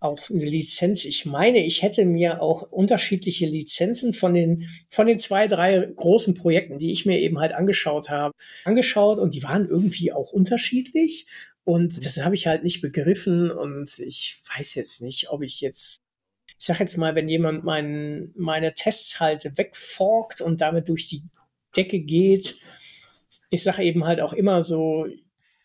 [0.00, 1.04] auch eine Lizenz.
[1.04, 6.34] Ich meine, ich hätte mir auch unterschiedliche Lizenzen von den, von den zwei, drei großen
[6.34, 8.32] Projekten, die ich mir eben halt angeschaut habe,
[8.64, 11.26] angeschaut und die waren irgendwie auch unterschiedlich.
[11.64, 15.98] Und das habe ich halt nicht begriffen und ich weiß jetzt nicht, ob ich jetzt,
[16.58, 21.22] ich sag jetzt mal, wenn jemand mein, meine Tests halt wegforkt und damit durch die
[21.76, 22.58] Decke geht,
[23.50, 25.06] ich sage eben halt auch immer so,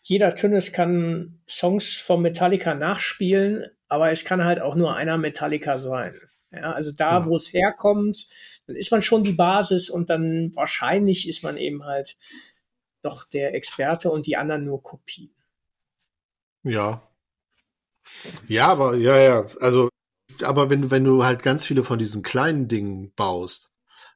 [0.02, 5.78] jeder Tünnes kann Songs von Metallica nachspielen, aber es kann halt auch nur einer Metallica
[5.78, 6.14] sein.
[6.52, 7.26] Ja, also da, ja.
[7.26, 8.28] wo es herkommt,
[8.66, 12.16] dann ist man schon die Basis und dann wahrscheinlich ist man eben halt
[13.02, 15.34] doch der Experte und die anderen nur Kopien.
[16.62, 17.02] Ja.
[18.48, 19.88] Ja, aber, ja, ja, also,
[20.42, 23.70] aber wenn du, wenn du halt ganz viele von diesen kleinen Dingen baust,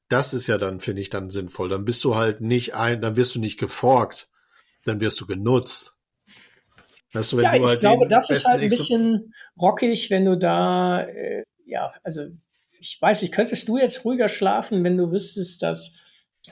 [0.08, 1.68] das ist ja dann, finde ich, dann sinnvoll.
[1.68, 4.30] Dann bist du halt nicht ein, dann wirst du nicht geforkt,
[4.84, 5.94] dann wirst du genutzt.
[7.12, 10.24] Weißt du, wenn ja, du ich halt glaube, das ist halt ein bisschen rockig, wenn
[10.24, 12.26] du da, äh, ja, also
[12.80, 15.94] ich weiß nicht, könntest du jetzt ruhiger schlafen, wenn du wüsstest, dass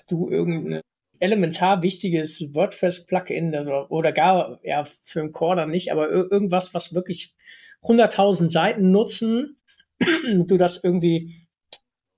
[0.09, 0.81] du irgendein
[1.21, 6.95] elementar wichtiges WordPress-Plugin oder, oder gar, ja, für einen Core dann nicht, aber irgendwas, was
[6.95, 7.35] wirklich
[7.83, 9.59] 100.000 Seiten nutzen,
[10.01, 11.47] du das irgendwie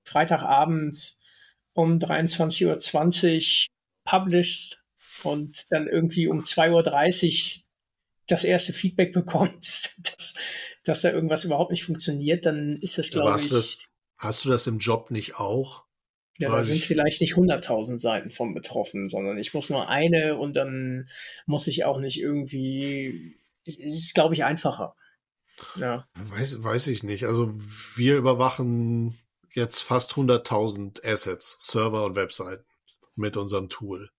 [0.04, 1.16] Freitagabend
[1.74, 3.68] um 23.20 Uhr
[4.04, 4.82] publishst
[5.22, 7.64] und dann irgendwie um 2.30 Uhr
[8.26, 10.34] das erste Feedback bekommst, dass,
[10.84, 13.48] dass da irgendwas überhaupt nicht funktioniert, dann ist das, glaube ich.
[13.48, 15.87] Das, hast du das im Job nicht auch?
[16.38, 20.54] Ja, da sind vielleicht nicht 100.000 Seiten von betroffen, sondern ich muss nur eine und
[20.54, 21.08] dann
[21.46, 24.94] muss ich auch nicht irgendwie, es ist, glaube ich, einfacher.
[25.76, 26.06] Ja.
[26.14, 27.24] Weiß, weiß ich nicht.
[27.24, 27.50] Also
[27.96, 29.18] wir überwachen
[29.52, 32.64] jetzt fast 100.000 Assets, Server und Webseiten
[33.16, 34.10] mit unserem Tool.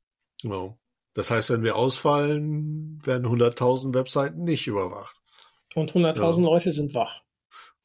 [0.41, 0.77] Genau.
[1.13, 5.21] Das heißt, wenn wir ausfallen, werden 100.000 Webseiten nicht überwacht.
[5.75, 6.43] Und 100.000 ja.
[6.43, 7.21] Leute sind wach.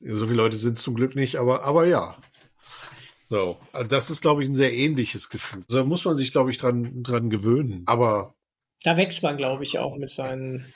[0.00, 2.16] So viele Leute sind es zum Glück nicht, aber, aber ja.
[3.26, 5.62] So, also das ist, glaube ich, ein sehr ähnliches Gefühl.
[5.68, 7.82] Also da muss man sich, glaube ich, dran, dran gewöhnen.
[7.86, 8.34] Aber.
[8.82, 10.72] Da wächst man, glaube ich, auch mit seinen,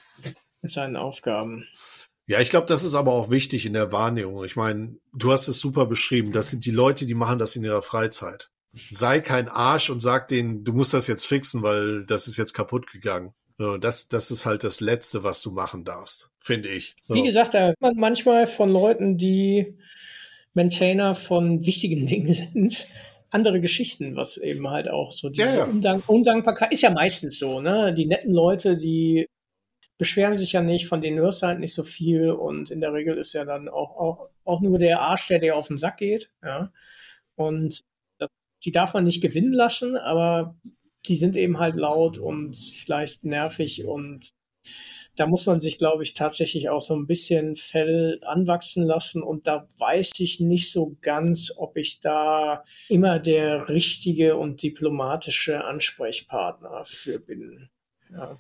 [0.63, 1.67] mit seinen Aufgaben.
[2.27, 4.45] Ja, ich glaube, das ist aber auch wichtig in der Wahrnehmung.
[4.45, 6.33] Ich meine, du hast es super beschrieben.
[6.33, 8.51] Das sind die Leute, die machen das in ihrer Freizeit
[8.91, 12.55] sei kein Arsch und sag denen, du musst das jetzt fixen, weil das ist jetzt
[12.55, 13.35] kaputt gegangen.
[13.81, 16.95] Das, das ist halt das Letzte, was du machen darfst, finde ich.
[17.09, 17.15] So.
[17.15, 19.77] Wie gesagt, da man manchmal von Leuten, die
[20.55, 22.87] Maintainer von wichtigen Dingen sind,
[23.31, 25.65] andere Geschichten, was eben halt auch so diese ja, ja.
[25.65, 27.95] Undank Undankbarkeit ist ja meistens so, ne?
[27.95, 29.29] Die netten Leute, die
[29.99, 32.93] beschweren sich ja nicht, von denen hörst du halt nicht so viel und in der
[32.93, 35.99] Regel ist ja dann auch, auch, auch nur der Arsch, der dir auf den Sack
[35.99, 36.73] geht, ja.
[37.35, 37.81] Und
[38.65, 40.57] die darf man nicht gewinnen lassen, aber
[41.07, 44.31] die sind eben halt laut und vielleicht nervig und
[45.19, 49.23] da muss man sich, glaube ich, tatsächlich auch so ein bisschen Fell anwachsen lassen.
[49.23, 55.65] Und da weiß ich nicht so ganz, ob ich da immer der richtige und diplomatische
[55.65, 57.69] Ansprechpartner für bin.
[58.13, 58.39] Ja.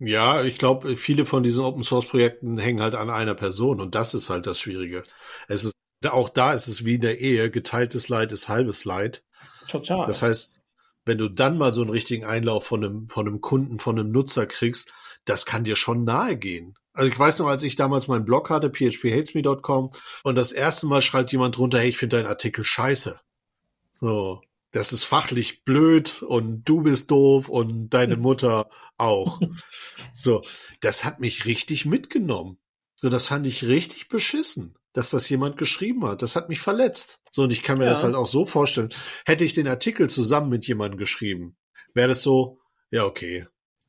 [0.00, 3.96] Ja, ich glaube, viele von diesen Open Source Projekten hängen halt an einer Person und
[3.96, 5.02] das ist halt das Schwierige.
[5.48, 5.74] Es ist,
[6.08, 9.24] auch da ist es wie in der Ehe, geteiltes Leid ist halbes Leid.
[9.66, 10.06] Total.
[10.06, 10.60] Das heißt,
[11.04, 14.12] wenn du dann mal so einen richtigen Einlauf von einem, von einem Kunden, von einem
[14.12, 14.92] Nutzer kriegst,
[15.28, 16.74] das kann dir schon nahe gehen.
[16.92, 19.90] Also ich weiß noch, als ich damals meinen Blog hatte, phphatesme.com,
[20.24, 23.20] und das erste Mal schreibt jemand drunter, hey, ich finde deinen Artikel scheiße.
[24.00, 24.40] So,
[24.72, 29.40] das ist fachlich blöd und du bist doof und deine Mutter auch.
[30.14, 30.42] So,
[30.80, 32.58] das hat mich richtig mitgenommen.
[32.96, 36.22] So, das fand ich richtig beschissen, dass das jemand geschrieben hat.
[36.22, 37.20] Das hat mich verletzt.
[37.30, 37.90] So, und ich kann mir ja.
[37.90, 38.88] das halt auch so vorstellen.
[39.24, 41.56] Hätte ich den Artikel zusammen mit jemandem geschrieben,
[41.94, 42.58] wäre das so,
[42.90, 43.46] ja, okay,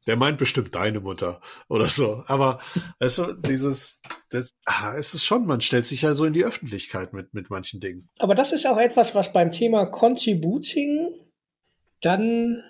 [0.10, 1.39] der meint bestimmt deine Mutter
[1.70, 2.24] oder so.
[2.26, 2.60] Aber
[2.97, 4.01] also dieses,
[4.32, 7.51] das, ah, es ist schon, man stellt sich ja so in die Öffentlichkeit mit, mit
[7.51, 8.10] manchen Dingen.
[8.18, 11.14] Aber das ist auch etwas, was beim Thema Contributing
[12.01, 12.64] dann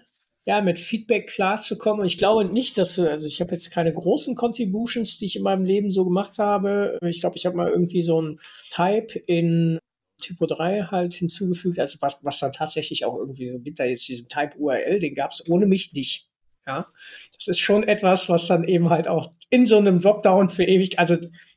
[0.45, 2.01] ja mit Feedback klarzukommen.
[2.01, 5.37] Und ich glaube nicht, dass du, also ich habe jetzt keine großen Contributions, die ich
[5.37, 6.99] in meinem Leben so gemacht habe.
[7.03, 9.79] Ich glaube, ich habe mal irgendwie so ein Type in
[10.21, 14.09] Typo 3 halt hinzugefügt, also was, was dann tatsächlich auch irgendwie so gibt da jetzt
[14.09, 16.28] diesen Type URL, den gab es ohne mich nicht.
[16.67, 16.87] Ja,
[17.35, 20.99] das ist schon etwas, was dann eben halt auch in so einem Dropdown für ewig,
[20.99, 21.15] also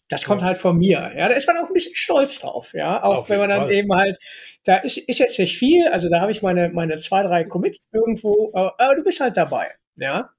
[0.09, 0.49] das kommt ja.
[0.49, 1.13] halt von mir.
[1.17, 2.75] Ja, da ist man auch ein bisschen stolz drauf.
[2.75, 3.73] Ja, auch Auf wenn man dann Fall.
[3.73, 4.19] eben halt,
[4.65, 7.89] da ist, ist jetzt nicht viel, also da habe ich meine, meine zwei, drei Commits
[7.93, 9.71] irgendwo, aber du bist halt dabei.
[9.97, 10.31] Ja,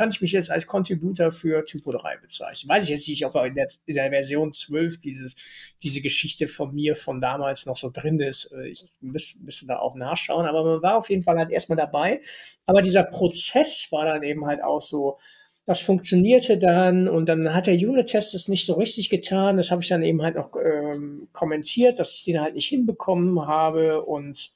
[0.00, 2.70] kann ich mich jetzt als Contributor für Typo 3 bezeichnen.
[2.70, 5.36] Weiß ich jetzt nicht, ob in der, in der Version 12 dieses,
[5.82, 8.50] diese Geschichte von mir von damals noch so drin ist.
[8.52, 11.76] Äh, ich müsste, müsste da auch nachschauen, aber man war auf jeden Fall halt erstmal
[11.76, 12.22] dabei.
[12.64, 15.18] Aber dieser Prozess war dann eben halt auch so,
[15.66, 19.58] das funktionierte dann und dann hat der Unit-Test es nicht so richtig getan.
[19.58, 23.46] Das habe ich dann eben halt noch ähm, kommentiert, dass ich den halt nicht hinbekommen
[23.46, 24.52] habe und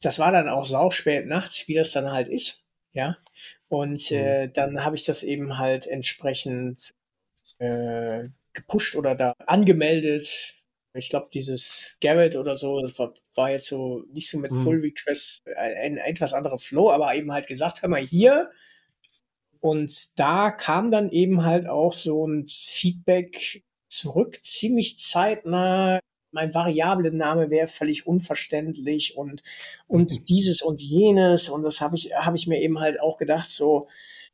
[0.00, 2.64] das war dann auch sauspät nachts, wie das dann halt ist.
[2.92, 3.16] Ja,
[3.68, 4.16] und mhm.
[4.16, 6.92] äh, dann habe ich das eben halt entsprechend
[7.58, 10.54] äh, gepusht oder da angemeldet.
[10.94, 14.64] Ich glaube, dieses Garrett oder so, das war, war, jetzt so nicht so mit mhm.
[14.64, 18.50] Pull Requests ein, ein, etwas anderer Flow, aber eben halt gesagt, hör mal hier.
[19.60, 26.00] Und da kam dann eben halt auch so ein Feedback zurück, ziemlich zeitnah
[26.32, 29.42] mein Variablen-Name wäre völlig unverständlich und,
[29.86, 30.24] und mhm.
[30.26, 31.48] dieses und jenes.
[31.48, 33.88] Und das habe ich, habe ich mir eben halt auch gedacht, so,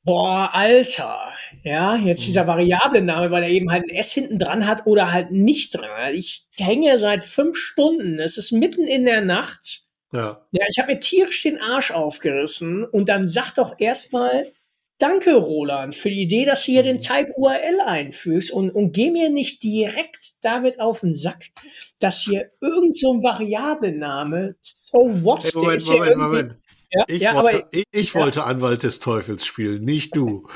[0.05, 1.33] boah, Alter,
[1.65, 2.27] ja, jetzt mhm.
[2.27, 6.15] dieser Variablenname, weil er eben halt ein S hinten dran hat oder halt nicht dran.
[6.15, 8.21] Ich hänge seit fünf Stunden.
[8.21, 9.83] Es ist mitten in der Nacht.
[10.13, 10.47] Ja.
[10.53, 14.53] Ja, ich habe mir tierisch den Arsch aufgerissen und dann sag doch erstmal,
[14.99, 17.01] Danke, Roland, für die Idee, dass du hier den mhm.
[17.01, 21.51] Type URL einfügst und, und geh mir nicht direkt damit auf den Sack,
[21.99, 26.57] dass hier irgend so ein Variablename, so what, hey, Moment, ist Moment, Moment.
[26.91, 28.21] Ja, ich, ja, wollte, aber, ich, ich ja.
[28.21, 30.49] wollte Anwalt des Teufels spielen, nicht du.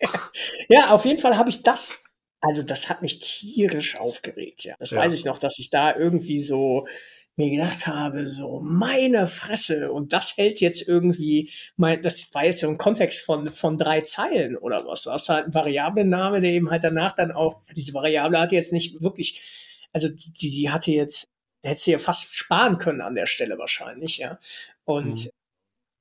[0.68, 2.02] ja, auf jeden Fall habe ich das,
[2.40, 4.74] also das hat mich tierisch aufgeregt, ja.
[4.80, 6.86] Das weiß ich noch, dass ich da irgendwie so,
[7.36, 12.60] mir gedacht habe, so meine Fresse und das hält jetzt irgendwie, mein, das war jetzt
[12.60, 15.04] so ein Kontext von, von drei Zeilen oder was.
[15.04, 18.72] Das ist halt ein Variablenname, der eben halt danach dann auch, diese Variable hat jetzt
[18.72, 19.42] nicht wirklich,
[19.92, 21.26] also die, die hatte jetzt,
[21.64, 24.38] der hätte sie ja fast sparen können an der Stelle wahrscheinlich, ja.
[24.84, 25.30] Und mhm.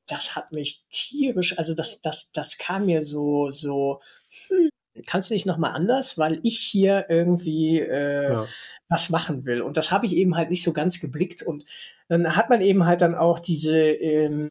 [0.07, 4.01] das hat mich tierisch, also das, das, das kam mir so, so,
[4.49, 4.69] hm,
[5.05, 8.45] kannst du nicht nochmal anders, weil ich hier irgendwie äh, ja.
[8.89, 9.61] was machen will.
[9.61, 11.41] Und das habe ich eben halt nicht so ganz geblickt.
[11.41, 11.65] Und
[12.07, 14.49] dann hat man eben halt dann auch diese, ähm,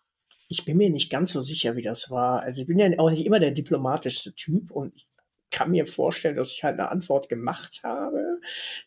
[0.49, 2.43] ich bin mir nicht ganz so sicher, wie das war.
[2.43, 5.07] Also ich bin ja auch nicht immer der diplomatischste Typ und ich
[5.51, 8.41] kann mir vorstellen, dass ich halt eine Antwort gemacht habe,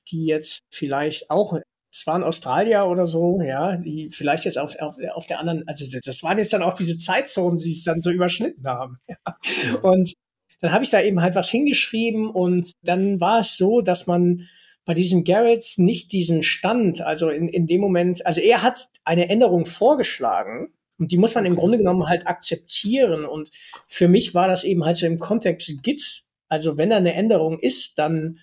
[0.10, 1.60] die jetzt vielleicht auch
[1.96, 5.86] es waren Australier oder so, ja, die vielleicht jetzt auf, auf, auf der anderen, also
[6.04, 9.00] das waren jetzt dann auch diese Zeitzonen, die es dann so überschnitten haben.
[9.08, 9.76] Ja.
[9.82, 10.14] Und
[10.62, 14.48] dann habe ich da eben halt was hingeschrieben und dann war es so, dass man
[14.86, 19.30] bei diesem Garrett nicht diesen Stand, also in, in dem Moment, also er hat eine
[19.30, 23.52] Änderung vorgeschlagen und die muss man im Grunde genommen halt akzeptieren und
[23.88, 27.60] für mich war das eben halt so im Kontext Git, also wenn da eine Änderung
[27.60, 28.40] ist, dann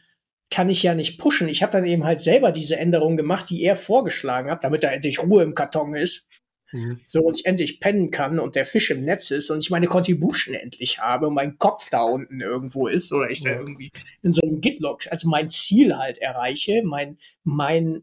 [0.51, 1.49] kann ich ja nicht pushen.
[1.49, 4.91] Ich habe dann eben halt selber diese Änderung gemacht, die er vorgeschlagen hat, damit da
[4.91, 6.29] endlich Ruhe im Karton ist.
[6.73, 7.01] Mhm.
[7.05, 9.87] So, und ich endlich pennen kann und der Fisch im Netz ist und ich meine
[9.87, 13.93] Contribution endlich habe und mein Kopf da unten irgendwo ist oder ich da irgendwie
[14.23, 18.03] in so einem Gitlog, also mein Ziel halt erreiche, mein, mein,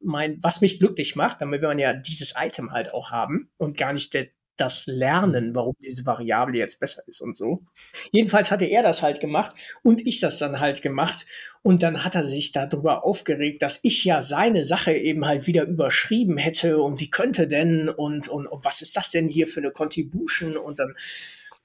[0.00, 3.92] mein, was mich glücklich macht, damit wir ja dieses Item halt auch haben und gar
[3.92, 4.28] nicht der,
[4.60, 7.62] das lernen, warum diese Variable jetzt besser ist und so.
[8.10, 11.26] Jedenfalls hatte er das halt gemacht und ich das dann halt gemacht.
[11.62, 15.64] Und dann hat er sich darüber aufgeregt, dass ich ja seine Sache eben halt wieder
[15.64, 19.60] überschrieben hätte und wie könnte denn und, und, und was ist das denn hier für
[19.60, 20.94] eine Contribution und dann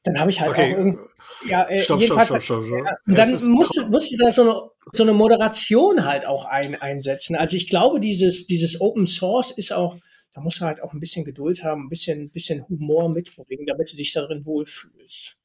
[0.03, 0.73] dann habe ich halt okay.
[0.73, 0.99] auch irgendwie,
[1.47, 3.07] ja, äh, stopp, jedenfalls, stopp, stopp, stopp, stopp.
[3.07, 7.37] Ja, dann musste, musste da so eine, so eine Moderation halt auch ein, einsetzen.
[7.37, 9.95] Also ich glaube, dieses, dieses Open Source ist auch,
[10.33, 13.91] da musst du halt auch ein bisschen Geduld haben, ein bisschen, bisschen Humor mitbringen, damit
[13.91, 15.39] du dich darin wohlfühlst.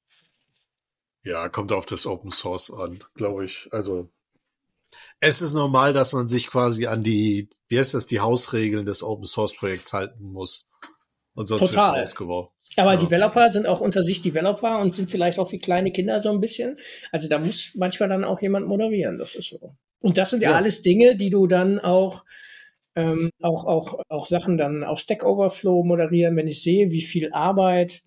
[1.25, 3.69] Ja, kommt auf das Open Source an, glaube ich.
[3.71, 4.11] Also
[5.21, 9.03] es ist normal, dass man sich quasi an die, wie heißt das, die Hausregeln des
[9.03, 10.67] Open Source Projekts halten muss.
[11.35, 12.51] Und sonst wird es ausgebaut.
[12.77, 12.99] Aber ja.
[12.99, 16.41] Developer sind auch unter sich Developer und sind vielleicht auch wie kleine Kinder so ein
[16.41, 16.79] bisschen.
[17.13, 19.75] Also da muss manchmal dann auch jemand moderieren, das ist so.
[20.01, 22.25] Und das sind ja, ja alles Dinge, die du dann auch
[22.99, 27.33] ähm, auch, auch, auch Sachen dann auf Stack Overflow moderieren, wenn ich sehe, wie viel
[27.33, 28.03] Arbeit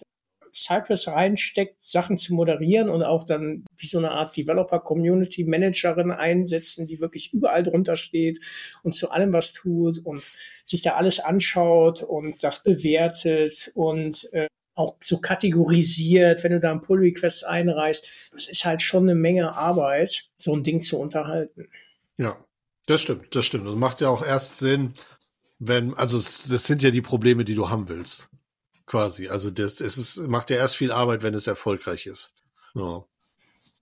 [0.54, 6.12] Cypress reinsteckt, Sachen zu moderieren und auch dann wie so eine Art Developer Community Managerin
[6.12, 8.40] einsetzen, die wirklich überall drunter steht
[8.84, 10.30] und zu allem was tut und
[10.66, 16.72] sich da alles anschaut und das bewertet und äh, auch so kategorisiert, wenn du da
[16.72, 18.30] einen Pull Request einreichst.
[18.34, 21.70] Das ist halt schon eine Menge Arbeit, so ein Ding zu unterhalten.
[22.18, 22.38] Ja,
[22.92, 23.68] das stimmt, das stimmt.
[23.68, 24.94] Und macht ja auch erst Sinn,
[25.60, 28.30] wenn, also das sind ja die Probleme, die du haben willst.
[28.86, 29.30] Quasi.
[29.30, 32.34] Also das, es ist, macht ja erst viel Arbeit, wenn es erfolgreich ist.
[32.74, 33.06] Ja.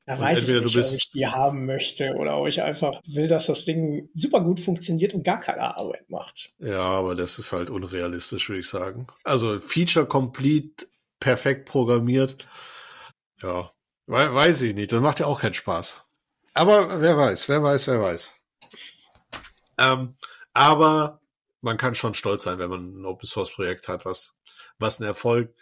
[0.06, 3.46] Da weiß ich nicht, ob ich die haben möchte oder ob ich einfach will, dass
[3.46, 6.52] das Ding super gut funktioniert und gar keine Arbeit macht.
[6.58, 9.06] Ja, aber das ist halt unrealistisch, würde ich sagen.
[9.24, 10.88] Also Feature complete,
[11.20, 12.48] perfekt programmiert.
[13.42, 13.72] Ja,
[14.08, 14.92] weiß ich nicht.
[14.92, 16.02] Das macht ja auch keinen Spaß.
[16.56, 18.32] Aber wer weiß, wer weiß, wer weiß.
[19.80, 20.16] Ähm,
[20.54, 21.22] aber
[21.62, 24.38] man kann schon stolz sein, wenn man ein Open Source Projekt hat, was,
[24.78, 25.56] was einen Erfolg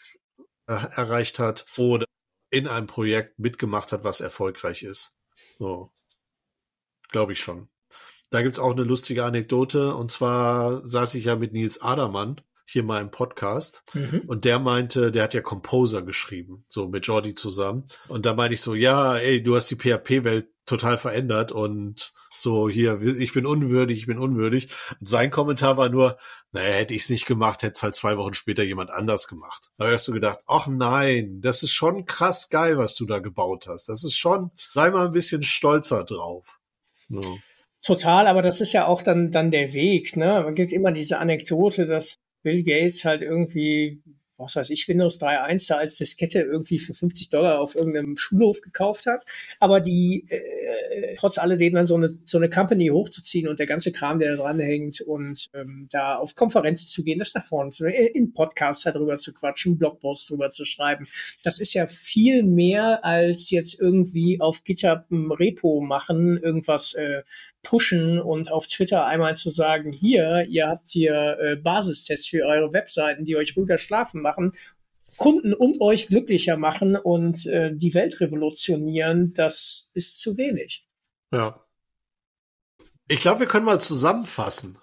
[0.68, 2.05] äh, erreicht hat oder
[2.49, 5.15] in einem Projekt mitgemacht hat, was erfolgreich ist.
[5.59, 5.91] So.
[7.09, 7.70] Glaube ich schon.
[8.30, 9.95] Da gibt's auch eine lustige Anekdote.
[9.95, 13.84] Und zwar saß ich ja mit Nils Adermann hier mal im Podcast.
[13.93, 14.24] Mhm.
[14.28, 17.86] Und der meinte, der hat ja Composer geschrieben, so mit Jordi zusammen.
[18.09, 22.70] Und da meinte ich so, ja, ey, du hast die PHP-Welt total verändert und so
[22.70, 24.68] hier, ich bin unwürdig, ich bin unwürdig.
[24.99, 26.18] Und sein Kommentar war nur,
[26.51, 29.72] naja, hätte ich es nicht gemacht, hätte es halt zwei Wochen später jemand anders gemacht.
[29.78, 33.65] Da hast du gedacht, ach nein, das ist schon krass geil, was du da gebaut
[33.68, 33.88] hast.
[33.88, 36.59] Das ist schon, sei mal ein bisschen stolzer drauf.
[37.07, 37.22] Ja.
[37.82, 40.41] Total, aber das ist ja auch dann, dann der Weg, ne?
[40.43, 42.15] Man gibt immer diese Anekdote, dass
[42.48, 44.02] Bill Gates halt irgendwie
[44.38, 48.62] was weiß ich, Windows 3.1 da als Diskette irgendwie für 50 Dollar auf irgendeinem Schulhof
[48.62, 49.26] gekauft hat.
[49.60, 53.92] Aber die, äh, trotz alledem dann so eine, so eine Company hochzuziehen und der ganze
[53.92, 57.72] Kram, der da dran hängt und ähm, da auf Konferenzen zu gehen, das nach vorne
[57.72, 61.08] zu, in Podcasts darüber zu quatschen, Blogposts drüber zu schreiben.
[61.44, 67.24] Das ist ja viel mehr als jetzt irgendwie auf GitHub ein Repo machen, irgendwas äh,
[67.64, 72.72] pushen und auf Twitter einmal zu sagen, hier, ihr habt hier äh, Basistests für eure
[72.72, 74.54] Webseiten, die euch ruhiger schlafen machen,
[75.18, 80.88] Kunden und euch glücklicher machen und äh, die Welt revolutionieren, das ist zu wenig.
[81.32, 81.66] Ja.
[83.08, 84.78] Ich glaube, wir können mal zusammenfassen.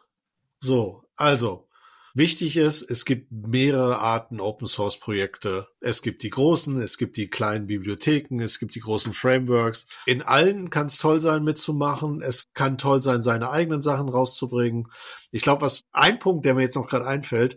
[0.59, 1.69] So, also,
[2.17, 5.67] Wichtig ist, es gibt mehrere Arten Open Source Projekte.
[5.81, 9.89] Es gibt die großen, es gibt die kleinen Bibliotheken, es gibt die großen Frameworks.
[10.07, 12.23] In allen kann es toll sein, mitzumachen.
[12.23, 14.87] Es kann toll sein, seine eigenen Sachen rauszubringen.
[15.33, 17.57] Ich glaube, was ein Punkt, der mir jetzt noch gerade einfällt,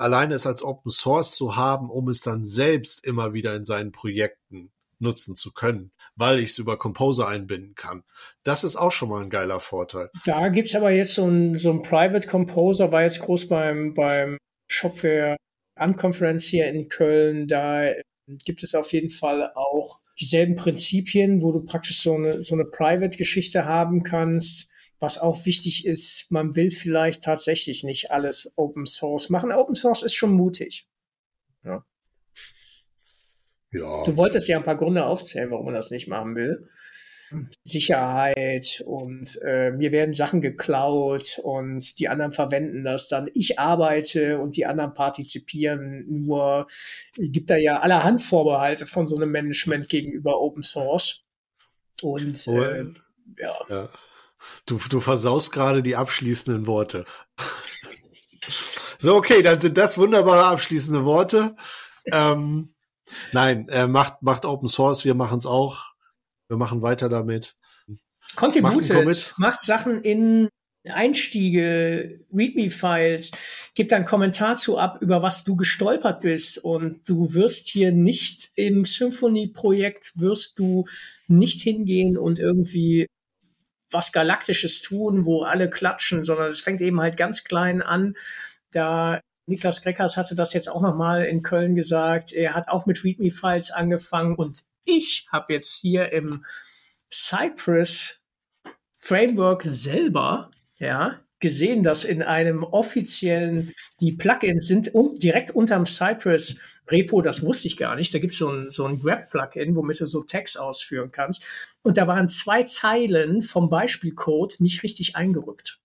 [0.00, 3.92] alleine es als Open Source zu haben, um es dann selbst immer wieder in seinen
[3.92, 4.70] Projekten
[5.00, 8.04] nutzen zu können, weil ich es über Composer einbinden kann.
[8.42, 10.10] Das ist auch schon mal ein geiler Vorteil.
[10.24, 14.36] Da gibt's aber jetzt so ein, so ein Private Composer, war jetzt groß beim, beim
[14.68, 15.36] Shopware
[15.78, 17.48] Unconference hier in Köln.
[17.48, 17.90] Da
[18.44, 22.66] gibt es auf jeden Fall auch dieselben Prinzipien, wo du praktisch so eine, so eine
[22.66, 24.68] Private-Geschichte haben kannst.
[25.00, 29.50] Was auch wichtig ist, man will vielleicht tatsächlich nicht alles Open Source machen.
[29.50, 30.86] Open Source ist schon mutig.
[31.64, 31.84] Ja.
[33.72, 34.02] Ja.
[34.04, 36.68] Du wolltest ja ein paar Gründe aufzählen, warum man das nicht machen will.
[37.62, 43.30] Sicherheit und äh, mir werden Sachen geklaut und die anderen verwenden das dann.
[43.34, 46.66] Ich arbeite und die anderen partizipieren nur.
[47.16, 51.24] Gibt da ja allerhand Vorbehalte von so einem Management gegenüber Open Source.
[52.02, 52.86] Und äh,
[53.38, 53.54] ja.
[53.68, 53.88] ja.
[54.66, 57.04] Du, du versaust gerade die abschließenden Worte.
[58.98, 61.56] so, okay, dann sind das wunderbare abschließende Worte.
[62.12, 62.74] Ähm,
[63.32, 65.86] Nein, äh, macht, macht Open Source, wir machen es auch.
[66.48, 67.56] Wir machen weiter damit.
[68.36, 70.48] Contributed, macht, macht Sachen in
[70.88, 73.32] Einstiege, README-Files,
[73.74, 76.58] gib dann Kommentar zu ab, über was du gestolpert bist.
[76.58, 80.86] Und du wirst hier nicht im Symphony-Projekt, wirst du
[81.26, 83.06] nicht hingehen und irgendwie
[83.90, 88.16] was Galaktisches tun, wo alle klatschen, sondern es fängt eben halt ganz klein an.
[88.72, 92.32] Da Niklas Greckers hatte das jetzt auch nochmal in Köln gesagt.
[92.32, 96.44] Er hat auch mit README-Files angefangen und ich habe jetzt hier im
[97.10, 98.22] Cypress
[98.92, 106.56] Framework selber ja, gesehen, dass in einem offiziellen, die Plugins sind um, direkt unterm Cypress
[106.88, 108.12] Repo, das wusste ich gar nicht.
[108.12, 111.44] Da gibt so es so ein Grab-Plugin, womit du so Text ausführen kannst.
[111.82, 115.78] Und da waren zwei Zeilen vom Beispielcode nicht richtig eingerückt.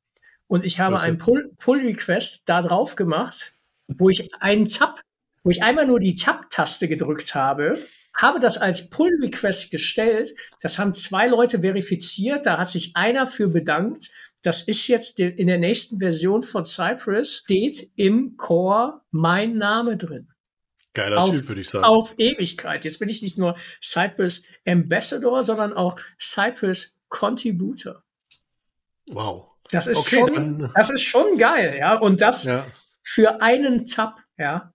[0.47, 3.53] Und ich habe einen Pull-Request da drauf gemacht,
[3.87, 5.01] wo ich einen Tab,
[5.43, 7.75] wo ich einmal nur die Tab-Taste gedrückt habe
[8.15, 10.33] habe das als Pull-Request gestellt.
[10.61, 12.45] Das haben zwei Leute verifiziert.
[12.45, 14.11] Da hat sich einer für bedankt.
[14.45, 20.27] Das ist jetzt in der nächsten Version von Cypress, steht im Core mein Name drin.
[20.93, 21.83] Geiler auf, Typ, würde ich sagen.
[21.83, 22.85] Auf Ewigkeit.
[22.85, 28.03] Jetzt bin ich nicht nur Cypress Ambassador, sondern auch Cypress Contributor.
[29.07, 29.47] Wow.
[29.71, 31.97] Das ist okay, schon, das ist schon geil, ja.
[31.97, 32.67] Und das ja.
[33.01, 34.71] für einen Tab, ja.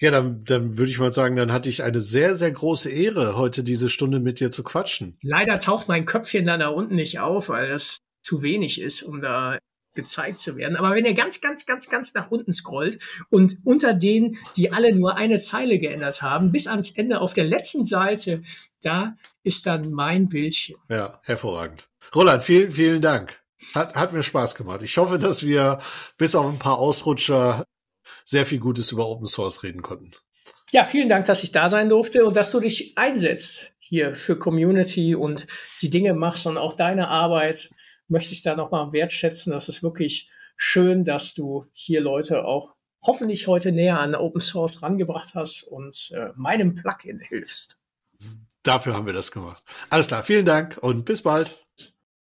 [0.00, 3.36] Ja, dann, dann würde ich mal sagen, dann hatte ich eine sehr, sehr große Ehre,
[3.36, 5.16] heute diese Stunde mit dir zu quatschen.
[5.22, 9.20] Leider taucht mein Köpfchen dann da unten nicht auf, weil das zu wenig ist, um
[9.20, 9.58] da
[9.94, 10.76] gezeigt zu werden.
[10.76, 12.98] Aber wenn ihr ganz, ganz, ganz, ganz nach unten scrollt
[13.28, 17.44] und unter denen, die alle nur eine Zeile geändert haben, bis ans Ende auf der
[17.44, 18.42] letzten Seite,
[18.82, 20.76] da ist dann mein Bildchen.
[20.88, 21.88] Ja, hervorragend.
[22.14, 23.40] Roland, vielen, vielen Dank.
[23.74, 24.82] Hat, hat mir Spaß gemacht.
[24.82, 25.80] Ich hoffe, dass wir
[26.16, 27.64] bis auf ein paar Ausrutscher
[28.24, 30.12] sehr viel Gutes über Open Source reden konnten.
[30.72, 34.38] Ja, vielen Dank, dass ich da sein durfte und dass du dich einsetzt hier für
[34.38, 35.48] Community und
[35.82, 37.70] die Dinge machst und auch deine Arbeit
[38.10, 39.52] möchte ich da nochmal wertschätzen.
[39.52, 44.82] Das ist wirklich schön, dass du hier Leute auch hoffentlich heute näher an Open Source
[44.82, 47.80] rangebracht hast und äh, meinem Plugin hilfst.
[48.62, 49.62] Dafür haben wir das gemacht.
[49.88, 51.64] Alles klar, vielen Dank und bis bald.